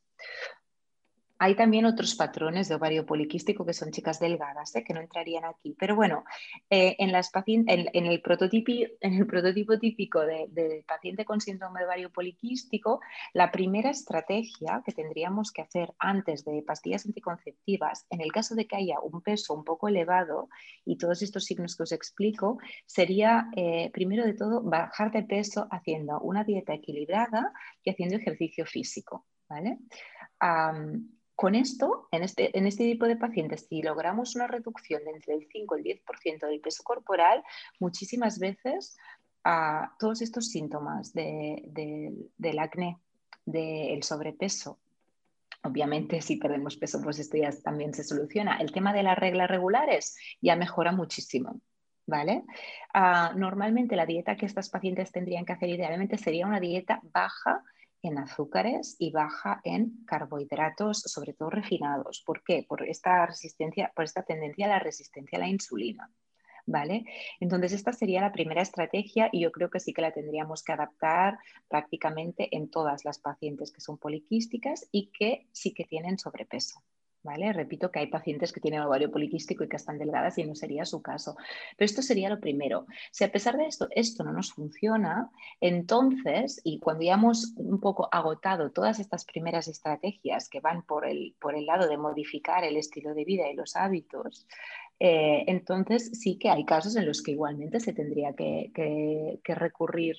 [1.40, 4.83] Hay también otros patrones de ovario poliquístico que son chicas delgadas, ¿eh?
[4.83, 5.77] que no entrarían aquí.
[5.79, 6.24] Pero bueno,
[6.68, 7.14] eh, en,
[7.68, 13.01] el prototipo, típico de, paciente con síndrome de ovario poliquístico,
[13.35, 18.66] la primera estrategia que tendríamos que hacer antes de pastillas anticonceptivas, en el caso de
[18.66, 20.48] que haya un peso un poco elevado
[20.85, 25.68] y todos estos signos que os explico, sería eh, primero de todo bajar de peso
[25.70, 27.53] haciendo una dieta equilibrada
[27.85, 29.24] y haciendo ejercicio físico.
[29.48, 29.79] ¿vale?
[31.38, 35.35] Con esto, en este, en este tipo de pacientes, si logramos una reducción de entre
[35.35, 37.44] el 5 y el 10% del peso corporal,
[37.79, 38.96] muchísimas veces
[39.44, 42.98] a todos estos síntomas del acné,
[43.44, 44.81] del sobrepeso,
[45.62, 48.59] Obviamente, si perdemos peso, pues esto ya también se soluciona.
[48.59, 51.61] El tema de las reglas regulares ya mejora muchísimo.
[52.07, 52.44] ¿Vale?
[52.94, 57.62] Ah, normalmente la dieta que estas pacientes tendrían que hacer idealmente sería una dieta baja
[58.02, 62.22] en azúcares y baja en carbohidratos, sobre todo refinados.
[62.24, 62.64] ¿Por qué?
[62.68, 66.11] Por esta resistencia, por esta tendencia a la resistencia a la insulina.
[66.66, 67.06] ¿Vale?
[67.40, 70.72] Entonces, esta sería la primera estrategia y yo creo que sí que la tendríamos que
[70.72, 76.82] adaptar prácticamente en todas las pacientes que son poliquísticas y que sí que tienen sobrepeso.
[77.24, 80.85] Repito que hay pacientes que tienen ovario poliquístico y que están delgadas y no sería
[80.85, 81.37] su caso.
[81.76, 82.87] Pero esto sería lo primero.
[83.11, 87.81] Si a pesar de esto esto no nos funciona, entonces, y cuando ya hemos un
[87.81, 92.64] poco agotado todas estas primeras estrategias que van por el, por el lado de modificar
[92.64, 94.46] el estilo de vida y los hábitos,
[95.00, 100.16] eh, entonces sí que hay casos en los que igualmente se tendría que, recurrir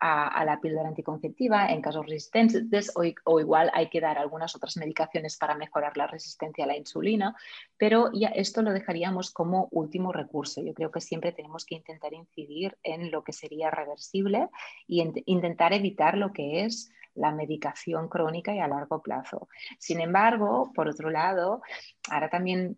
[0.00, 2.92] a, la píldora anticonceptiva en casos resistentes
[3.24, 7.36] o, igual hay que dar algunas otras medicaciones para mejorar la resistencia a la insulina,
[7.78, 10.60] pero ya esto lo dejaríamos como último recurso.
[10.62, 14.48] Yo creo que siempre tenemos que intentar incidir en lo que sería reversible
[14.88, 19.48] y intentar evitar lo que es la medicación crónica y a largo plazo.
[19.78, 21.62] Sin embargo, por otro lado,
[22.10, 22.76] ahora también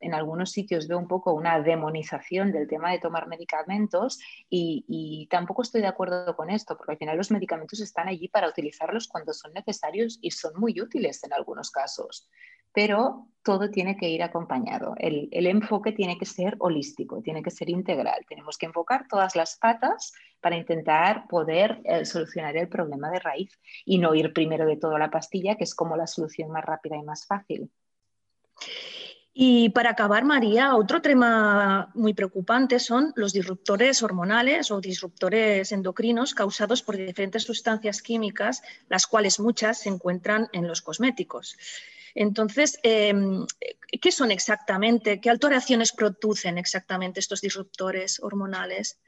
[0.00, 4.18] en algunos sitios veo un poco una demonización del tema de tomar medicamentos
[4.48, 8.28] y, y tampoco estoy de acuerdo con esto, porque al final los medicamentos están allí
[8.28, 12.28] para utilizarlos cuando son necesarios y son muy útiles en algunos casos
[12.72, 14.94] pero todo tiene que ir acompañado.
[14.98, 18.24] El, enfoque tiene que ser holístico, tiene que ser integral.
[18.28, 23.58] Tenemos que enfocar todas las patas para intentar poder eh, solucionar el problema de raíz
[23.86, 26.64] y no ir primero de todo a la pastilla, que es como la solución más
[26.64, 27.70] rápida y más fácil.
[29.34, 36.34] Y para acabar, María, otro tema muy preocupante son los disruptores hormonales o disruptores endocrinos
[36.34, 41.56] causados por diferentes sustancias químicas, las cuales muchas se encuentran en los cosméticos.
[42.14, 43.46] Entonces, em,
[44.02, 45.18] ¿qué son exactamente?
[45.18, 48.98] ¿Qué alteraciones producen exactamente estos disruptores hormonales?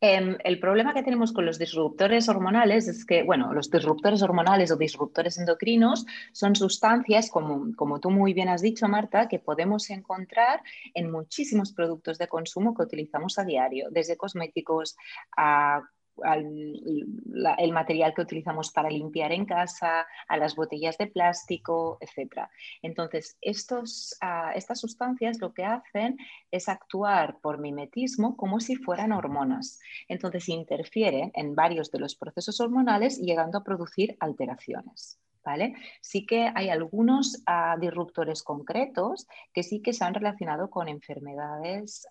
[0.00, 4.70] Em, el problema que tenemos con los disruptores hormonales es que, bueno, los disruptores hormonales
[4.70, 9.90] o disruptores endocrinos son sustancias, como, como tú muy bien has dicho, Marta, que podemos
[9.90, 10.62] encontrar
[10.94, 14.96] en muchísimos productos de consumo que utilizamos a diario, desde cosméticos
[15.36, 15.82] a
[16.24, 22.48] el material que utilizamos para limpiar en casa, a las botellas de plástico, etc.
[22.82, 26.16] Entonces, estos, ah, estas sustancias lo que hacen
[26.50, 29.80] es actuar por mimetismo como si fueran hormonas.
[30.08, 35.18] Entonces, interfieren en varios de los procesos hormonales llegando a producir alteraciones.
[35.44, 35.74] ¿Vale?
[36.00, 42.04] Sí que hay algunos ah, disruptores concretos que sí que se han relacionado con enfermedades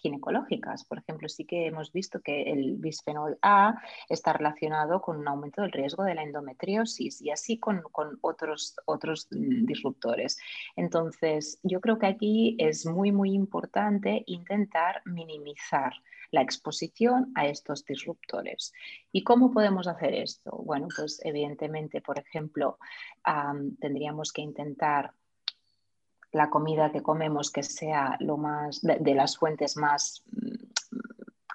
[0.00, 0.84] ginecológicas.
[0.84, 3.74] Por ejemplo, sí que hemos visto que el bisfenol A
[4.08, 7.82] está relacionado con un aumento del riesgo de la endometriosis y así con,
[8.20, 10.38] otros, otros disruptores.
[10.76, 15.92] Entonces, yo creo que aquí es muy, muy importante intentar minimizar
[16.30, 18.72] la exposición a estos disruptores.
[19.12, 20.50] ¿Y cómo podemos hacer esto?
[20.64, 22.78] Bueno, pues evidentemente, por ejemplo,
[23.80, 25.12] tendríamos que intentar
[26.32, 30.22] la comida que comemos que sea lo más de, las fuentes más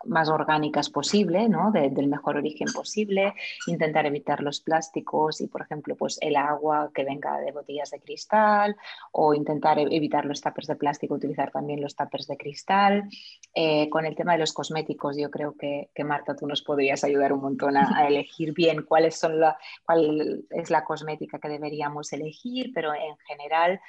[0.05, 1.71] más orgánicas posible, ¿no?
[1.71, 3.33] del mejor origen posible,
[3.67, 7.99] intentar evitar los plásticos y, por ejemplo, pues el agua que venga de botellas de
[7.99, 8.75] cristal
[9.11, 13.09] o intentar e, evitar los tapers de plástico, utilizar también los tapers de cristal.
[13.53, 17.33] Eh, con el tema de los cosméticos, yo creo que, Marta, tú nos podrías ayudar
[17.33, 22.71] un montón a, elegir bien cuáles son la, cuál es la cosmética que deberíamos elegir,
[22.73, 23.79] pero en general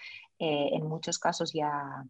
[0.44, 2.04] eh, en muchos casos ya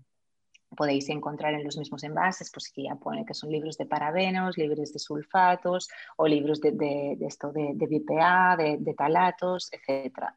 [0.76, 4.58] podéis encontrar en los mismos envases, pues que ya pone que son libros de parabenos,
[4.58, 10.34] libros de sulfatos o libros de, esto de, BPA, de, talatos, etc.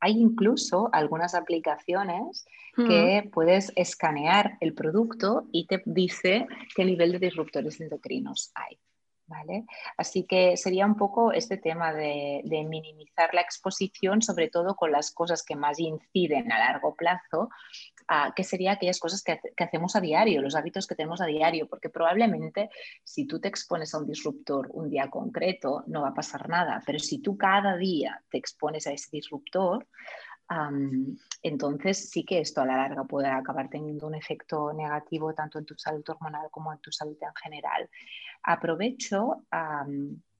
[0.00, 2.44] hay incluso algunas aplicaciones
[2.76, 8.78] que puedes escanear el producto y te dice qué nivel de disruptores endocrinos hay.
[9.28, 9.64] ¿Vale?
[9.96, 15.10] Así que sería un poco este tema de, minimizar la exposición, sobre todo con las
[15.10, 17.48] cosas que más inciden a largo plazo,
[18.36, 21.88] que sería aquellas cosas que, hacemos a diario, los hábitos que tenemos a diario, porque
[21.88, 22.70] probablemente
[23.02, 26.80] si tú te expones a un disruptor un día concreto, no va a pasar nada,
[26.86, 29.88] pero si tú cada día te expones a ese disruptor,
[31.42, 35.66] entonces sí que esto a la larga puede acabar teniendo un efecto negativo tanto en
[35.66, 37.90] tu salud hormonal como en tu salud en general.
[38.42, 39.44] Aprovecho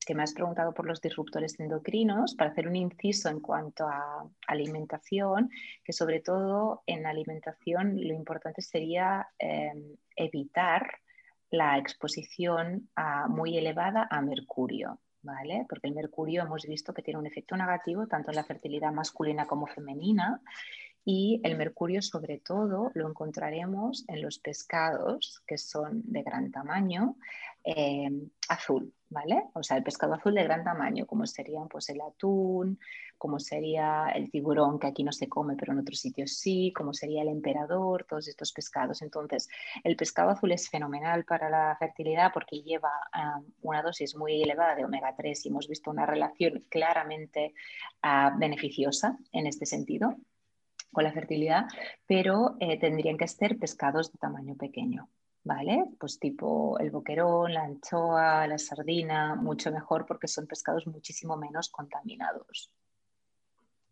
[0.07, 4.31] que me has preguntado por los disruptores endocrinos para hacer un inciso en cuanto a
[4.47, 5.51] alimentación,
[5.85, 11.01] que sobre todo en alimentación lo importante sería em, evitar
[11.51, 12.89] la exposición
[13.29, 15.01] muy elevada a mercurio.
[15.69, 19.47] Porque el mercurio hemos visto que tiene un efecto negativo tanto en la fertilidad masculina
[19.47, 20.41] como femenina
[21.05, 27.17] y el mercurio sobre todo lo encontraremos en los pescados que son de gran tamaño,
[27.69, 28.09] eh,
[28.49, 29.43] azul, ¿vale?
[29.55, 32.79] O sea, el pescado azul de gran tamaño, como serían pues el atún,
[33.19, 36.95] como sería el tiburón, que aquí no se come, pero en otros sitios sí, como
[36.95, 39.03] sería el emperador, todos estos pescados.
[39.03, 39.49] Entonces,
[39.83, 44.77] el pescado azul es fenomenal para la fertilidad porque lleva ah, una dosis muy elevada
[44.77, 47.53] de omega 3 y hemos visto una relación claramente
[48.03, 50.17] ah, beneficiosa en este sentido
[50.93, 51.67] con la fertilidad,
[52.07, 55.09] pero eh, tendrían que ser pescados de tamaño pequeño.
[55.47, 55.85] ¿Vale?
[55.99, 61.69] Pues tipo el boquerón, la anchoa, la sardina, mucho mejor porque son pescados muchísimo menos
[61.69, 62.73] contaminados.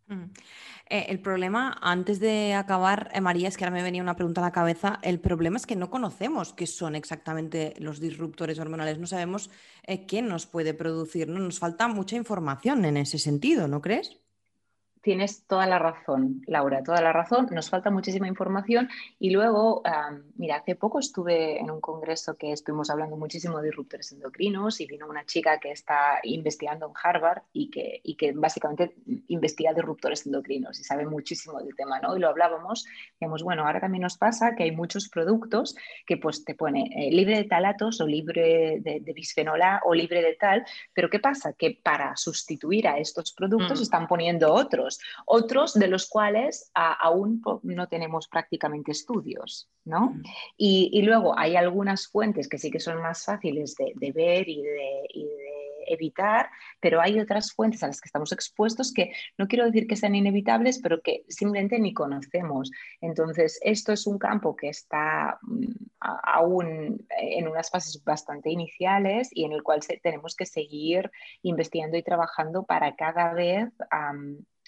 [0.09, 0.25] Mm.
[0.91, 4.41] Eh, el problema, antes de acabar, eh, María, es que ahora me venía una pregunta
[4.41, 4.99] a la cabeza.
[5.03, 9.49] El problema es que no conocemos qué son exactamente los disruptores hormonales, no sabemos
[9.85, 11.39] eh, qué nos puede producir, ¿no?
[11.39, 14.24] Nos falta mucha información en ese sentido, ¿no crees?
[15.05, 17.47] Tienes toda la razón, Laura, toda la razón.
[17.53, 18.89] Nos falta muchísima información.
[19.21, 19.83] Y luego,
[20.37, 24.87] mira, hace poco estuve en un congreso que estuvimos hablando muchísimo de disruptores endocrinos y
[24.87, 28.97] vino una chica que está investigando en Harvard y que, y que básicamente
[29.29, 32.17] investiga disruptores endocrinos y sabe muchísimo del tema, ¿no?
[32.17, 32.87] Y lo hablábamos,
[33.21, 35.77] digamos, bueno, ahora también nos pasa que hay muchos productos
[36.07, 39.95] que pues te pone eh, libre de talatos o libre de, de bisfenol A o
[39.95, 40.65] libre de tal,
[40.95, 41.53] pero ¿qué pasa?
[41.53, 43.83] Que para sustituir a estos productos mm.
[43.83, 44.94] están poniendo otros
[45.27, 49.69] otros de los cuales aún no tenemos prácticamente estudios.
[49.85, 50.11] ¿no?
[50.11, 50.23] Mm.
[50.57, 55.03] Y, luego hay algunas fuentes que sí que son más fáciles de, ver y de,
[55.87, 56.49] evitar,
[56.81, 60.15] pero hay otras fuentes a las que estamos expuestos que no quiero decir que sean
[60.15, 62.71] inevitables, pero que simplemente ni conocemos.
[63.03, 69.45] Entonces, esto es un campo que está mm, aún en unas fases bastante iniciales y
[69.45, 71.11] en el cual tenemos que seguir
[71.43, 73.71] investigando y trabajando para cada vez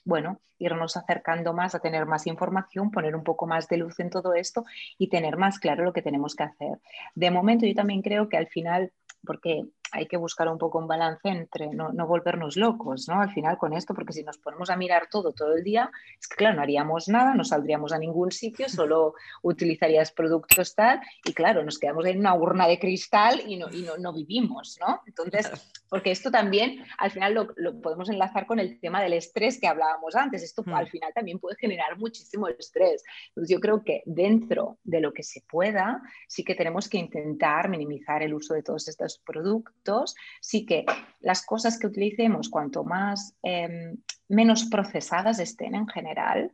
[0.06, 4.08] bueno, irnos acercando más a tener más información, poner un poco más de luz en
[4.08, 4.64] todo esto
[4.96, 6.78] y tener más claro lo que tenemos que hacer.
[7.14, 8.92] De momento yo también creo que al final,
[9.26, 13.20] porque hay que buscar un poco un balance entre no, volvernos locos, ¿no?
[13.20, 15.90] Al final con esto, porque si nos ponemos a mirar todo todo el día,
[16.20, 21.00] es que claro, no haríamos nada, no saldríamos a ningún sitio, solo utilizarías productos tal
[21.24, 25.02] y claro, nos quedamos en una urna de cristal y no, y no, vivimos, ¿no?
[25.06, 25.50] Entonces,
[25.88, 30.14] porque esto también al final lo, podemos enlazar con el tema del estrés que hablábamos
[30.14, 30.74] antes, esto hmm.
[30.74, 33.02] al final también puede generar muchísimo estrés.
[33.28, 37.68] Entonces yo creo que dentro de lo que se pueda, sí que tenemos que intentar
[37.68, 40.84] minimizar el uso de todos estos productos sí que
[41.20, 43.96] las cosas que utilicemos, cuanto más em,
[44.28, 46.52] menos procesadas estén en general,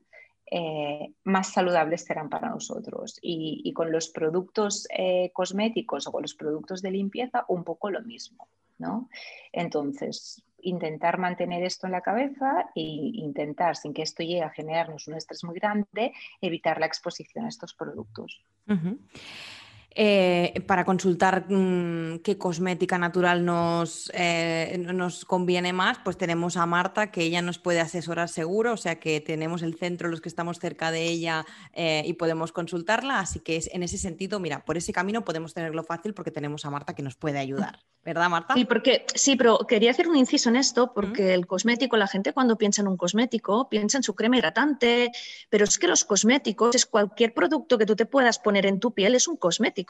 [0.50, 3.18] eh, más saludables serán para nosotros.
[3.22, 8.02] Y, con los productos eh, cosméticos o con los productos de limpieza, un poco lo
[8.02, 8.48] mismo.
[8.78, 9.08] ¿No?
[9.52, 15.08] Entonces, intentar mantener esto en la cabeza e intentar, sin que esto llegue a generarnos
[15.08, 18.42] un estrés muy grande, evitar la exposición a estos productos.
[19.94, 26.64] Eh, para consultar mm, qué cosmética natural nos, eh, nos conviene más, pues tenemos a
[26.64, 30.30] Marta, que ella nos puede asesorar seguro, o sea que tenemos el centro, los que
[30.30, 34.64] estamos cerca de ella eh, y podemos consultarla, así que es, en ese sentido, mira,
[34.64, 38.30] por ese camino podemos tenerlo fácil porque tenemos a Marta que nos puede ayudar, ¿verdad
[38.30, 38.54] Marta?
[38.54, 42.32] Sí, porque, sí pero quería hacer un inciso en esto, porque el cosmético, la gente
[42.32, 45.12] cuando piensa en un cosmético, piensa en su crema hidratante,
[45.50, 48.94] pero es que los cosméticos es cualquier producto que tú te puedas poner en tu
[48.94, 49.81] piel, es un cosmético.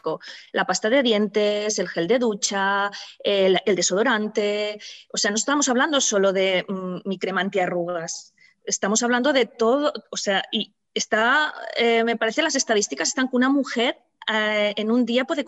[0.52, 2.90] La pasta de dientes, el gel de ducha,
[3.22, 4.80] el, desodorante.
[5.12, 8.34] O sea, no estamos hablando solo de mm, mi crema antiarrugas.
[8.64, 9.92] Estamos hablando de todo.
[10.10, 13.98] O sea, y está, eh, me parece las estadísticas están que una mujer
[14.32, 15.44] eh, en un día puede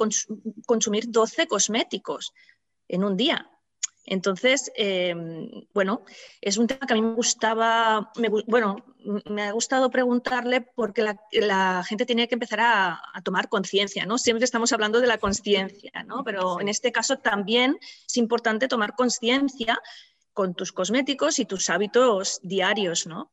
[0.67, 2.33] consumir 12 cosméticos
[2.89, 3.51] en un día.
[4.07, 6.05] Entonces, em, bueno,
[6.41, 8.13] es un tema que a mí me gustaba,
[8.47, 8.85] bueno,
[9.25, 11.03] me ha gustado preguntarle porque
[11.33, 14.19] la, gente tiene que empezar a, tomar conciencia, ¿no?
[14.19, 16.23] Siempre estamos hablando de la conciencia, ¿no?
[16.25, 19.81] Pero en este caso también es importante tomar conciencia
[20.33, 23.33] con tus cosméticos y tus hábitos diarios, ¿no?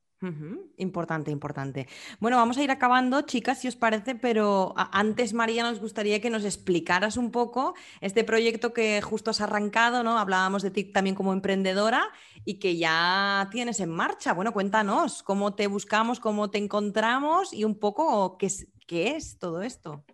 [0.77, 1.87] Importante, importante.
[2.19, 6.29] Bueno, vamos a ir acabando, chicas, si os parece, pero antes, María, nos gustaría que
[6.29, 10.19] nos explicaras un poco este proyecto que justo has arrancado, ¿no?
[10.19, 12.07] Hablábamos de ti también como emprendedora
[12.45, 14.33] y que ya tienes en marcha.
[14.33, 19.39] Bueno, cuéntanos cómo te buscamos, cómo te encontramos y un poco qué es, qué es
[19.39, 20.05] todo esto.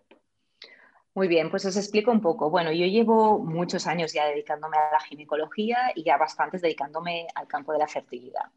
[1.18, 2.52] Muy bien, pues os explico un poco.
[2.52, 7.48] Bueno, yo llevo muchos años ya dedicándome a la ginecología y ya bastantes dedicándome al
[7.48, 8.52] campo de la fertilidad.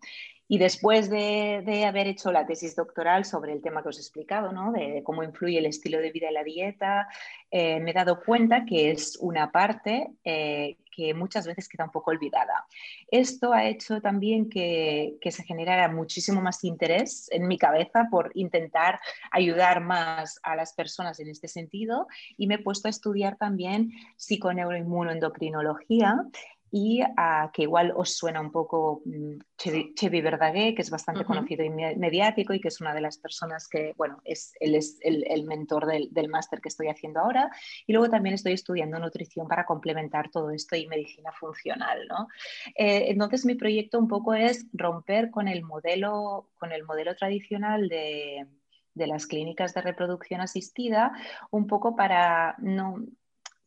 [0.46, 4.52] Y después de, haber hecho la tesis doctoral sobre el tema que os he explicado,
[4.52, 4.72] ¿no?
[4.72, 7.08] de, cómo influye el estilo de vida y la dieta,
[7.50, 11.90] eh, me he dado cuenta que es una parte eh, que muchas veces queda un
[11.90, 12.66] poco olvidada.
[13.10, 18.30] Esto ha hecho también que, que, se generara muchísimo más interés en mi cabeza por
[18.34, 23.36] intentar ayudar más a las personas en este sentido y me he puesto a estudiar
[23.36, 26.26] también psiconeuroinmunoendocrinología
[26.72, 31.64] y a, que igual os suena un poco mm, Chevy Verdaguer, que es bastante conocido
[31.64, 35.44] y mediático y que es una de las personas que, bueno, es, él es el,
[35.44, 37.50] mentor del, máster que estoy haciendo ahora.
[37.86, 42.28] Y luego también estoy estudiando nutrición para complementar todo esto y medicina funcional, ¿no?
[42.76, 47.88] Eh, entonces mi proyecto un poco es romper con el modelo, con el modelo tradicional
[47.88, 48.46] de,
[48.94, 51.12] de las clínicas de reproducción asistida,
[51.50, 53.04] un poco para no,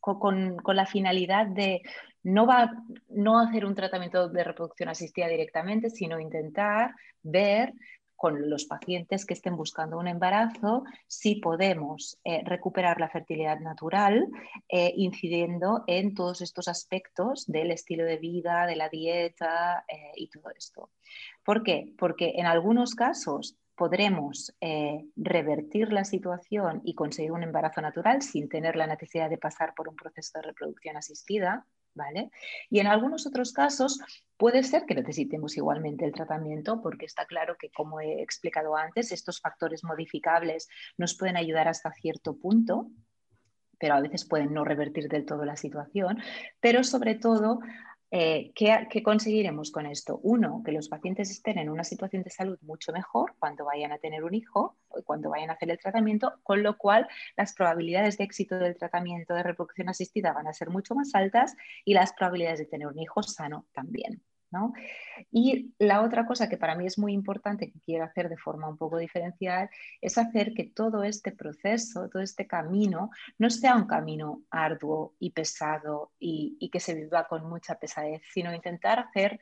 [0.00, 1.82] con, con, la finalidad de
[2.24, 2.72] no, va,
[3.08, 7.72] no hacer un tratamiento de reproducción asistida directamente, sino intentar ver
[8.16, 14.26] con los pacientes que estén buscando un embarazo si podemos eh, recuperar la fertilidad natural
[14.68, 20.28] eh, incidiendo en todos estos aspectos del estilo de vida, de la dieta eh, y
[20.28, 20.90] todo esto.
[21.44, 21.92] ¿Por qué?
[21.98, 24.56] Porque en algunos casos podremos
[25.16, 29.88] revertir la situación y conseguir un embarazo natural sin tener la necesidad de pasar por
[29.88, 31.66] un proceso de reproducción asistida,
[32.70, 34.00] Y en algunos otros casos
[34.36, 39.12] puede ser que necesitemos igualmente el tratamiento porque está claro que, como he explicado antes,
[39.12, 40.68] estos factores modificables
[40.98, 42.90] nos pueden ayudar hasta cierto punto,
[43.78, 46.18] pero a veces pueden no revertir del todo la situación,
[46.60, 47.60] pero sobre todo
[48.16, 50.20] eh, ¿qué, conseguiremos con esto?
[50.22, 53.98] Uno, que los pacientes estén en una situación de salud mucho mejor cuando vayan a
[53.98, 58.16] tener un hijo o cuando vayan a hacer el tratamiento, con lo cual las probabilidades
[58.16, 62.12] de éxito del tratamiento de reproducción asistida van a ser mucho más altas y las
[62.12, 64.22] probabilidades de tener un hijo sano también.
[65.30, 68.68] Y la otra cosa que para mí es muy importante, que quiero hacer de forma
[68.68, 69.68] un poco diferencial,
[70.00, 75.30] es hacer que todo este proceso, todo este camino, no sea un camino arduo y
[75.30, 79.38] pesado y, que se viva con mucha pesadez, sino intentar hacer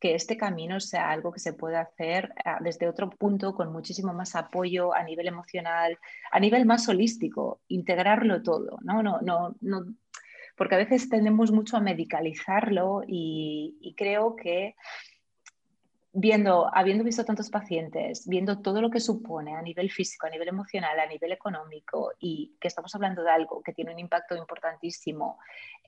[0.00, 4.12] que este camino sea algo que se pueda hacer ah, desde otro punto con muchísimo
[4.12, 5.98] más apoyo a nivel emocional,
[6.32, 9.02] a nivel más holístico, integrarlo todo, no,
[10.56, 14.74] porque a veces tendemos mucho a medicalizarlo y, creo que
[16.16, 20.46] viendo, habiendo visto tantos pacientes, viendo todo lo que supone a nivel físico, a nivel
[20.46, 25.38] emocional, a nivel económico y que estamos hablando de algo que tiene un impacto importantísimo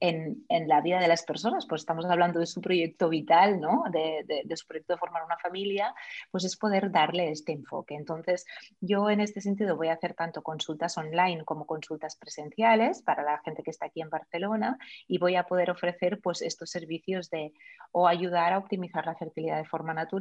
[0.00, 3.84] en, la vida de las personas, pues estamos hablando de su proyecto vital, ¿no?
[3.90, 5.94] de, su proyecto de formar una familia,
[6.32, 7.94] pues es poder darle este enfoque.
[7.94, 8.46] Entonces,
[8.80, 13.38] yo en este sentido voy a hacer tanto consultas online como consultas presenciales para la
[13.44, 17.52] gente que está aquí en Barcelona y voy a poder ofrecer pues estos servicios de
[17.92, 20.15] o ayudar a optimizar la fertilidad de forma natural,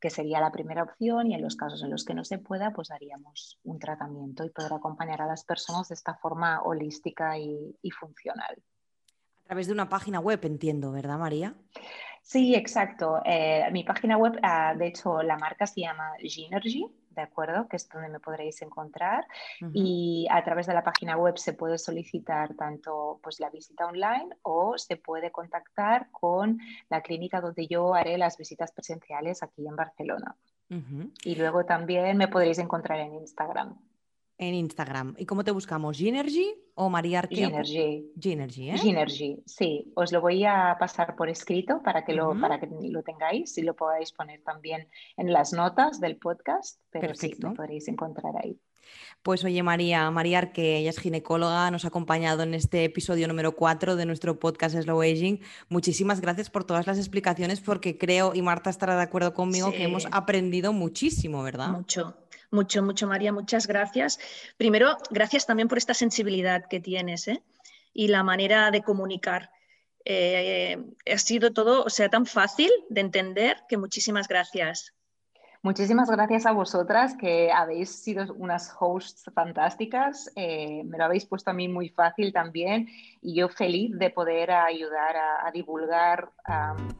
[0.00, 2.72] que sería la primera opción y en los casos en los que no se pueda,
[2.72, 7.90] pues haríamos un tratamiento y poder acompañar a las personas de esta forma holística y,
[7.90, 8.56] funcional.
[9.44, 11.54] A través de una página web, entiendo, ¿verdad, María?
[12.22, 13.20] Sí, exacto.
[13.24, 17.68] Eh, mi página web, ah, de hecho, la marca se llama Ginergy, ¿de acuerdo?
[17.68, 19.26] Que es donde me podréis encontrar.
[19.72, 24.28] Y a través de la página web se puede solicitar tanto pues, la visita online
[24.42, 26.58] o se puede contactar con
[26.88, 30.36] la clínica donde yo haré las visitas presenciales aquí en Barcelona.
[31.24, 33.76] Y luego también me podréis encontrar en Instagram
[34.40, 35.14] en Instagram.
[35.18, 35.98] ¿Y cómo te buscamos?
[35.98, 37.50] ¿Ginergy o María Arqueo?
[37.50, 38.10] Ginergy.
[38.18, 38.78] Ginergy, ¿eh?
[38.78, 39.92] Ginergy, sí.
[39.94, 43.62] Os lo voy a pasar por escrito para que, lo, para que lo tengáis y
[43.62, 44.88] lo podáis poner también
[45.18, 47.36] en las notas del podcast, pero Perfecto.
[47.36, 48.58] sí, lo podréis encontrar ahí.
[49.22, 53.54] Pues oye María, María Arque, ella es ginecóloga, nos ha acompañado en este episodio número
[53.54, 55.40] 4 de nuestro podcast Slow Aging.
[55.68, 59.84] Muchísimas gracias por todas las explicaciones porque creo, y Marta estará de acuerdo conmigo, que
[59.84, 61.68] hemos aprendido muchísimo, ¿verdad?
[61.68, 62.16] Mucho,
[62.50, 64.18] mucho, mucho, María, muchas gracias.
[64.56, 67.42] Primero, gracias también por esta sensibilidad que tienes ¿eh?
[67.92, 69.50] y la manera de comunicar.
[70.04, 70.78] Eh,
[71.12, 74.94] ha sido todo, o sea, tan fácil de entender que muchísimas gracias.
[75.62, 80.32] Muchísimas gracias a vosotras que habéis sido unas hosts fantásticas.
[80.34, 82.88] Eh, me lo habéis puesto a mí muy fácil también
[83.20, 86.30] y yo feliz de poder ayudar a, divulgar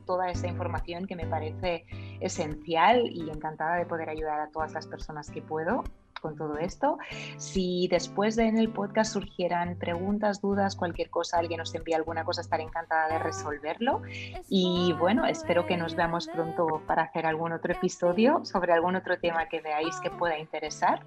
[0.04, 1.86] toda esa información que me parece
[2.20, 5.82] esencial y encantada de poder ayudar a todas las personas que puedo
[6.20, 6.98] con todo esto.
[7.36, 12.24] Si después de en el podcast surgieran preguntas, dudas, cualquier cosa, alguien nos envía alguna
[12.24, 14.02] cosa, estaré encantada de resolverlo.
[14.48, 19.18] Y bueno, espero que nos veamos pronto para hacer algún otro episodio sobre algún otro
[19.18, 21.00] tema que veáis que pueda interesar.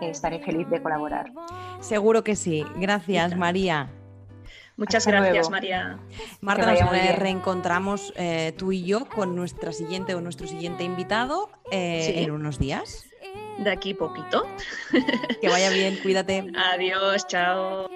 [0.00, 1.32] estaré feliz de colaborar.
[1.80, 2.64] Seguro que sí.
[2.76, 3.90] Gracias, María.
[4.76, 5.98] Muchas gracias, María.
[6.40, 12.22] Marta, nos reencontramos eh, tú y yo con nuestra siguiente o nuestro siguiente invitado eh,
[12.22, 13.09] en unos días
[13.58, 14.46] de aquí poquito.
[15.40, 16.50] Que vaya bien, cuídate.
[16.54, 17.88] Adiós, chao.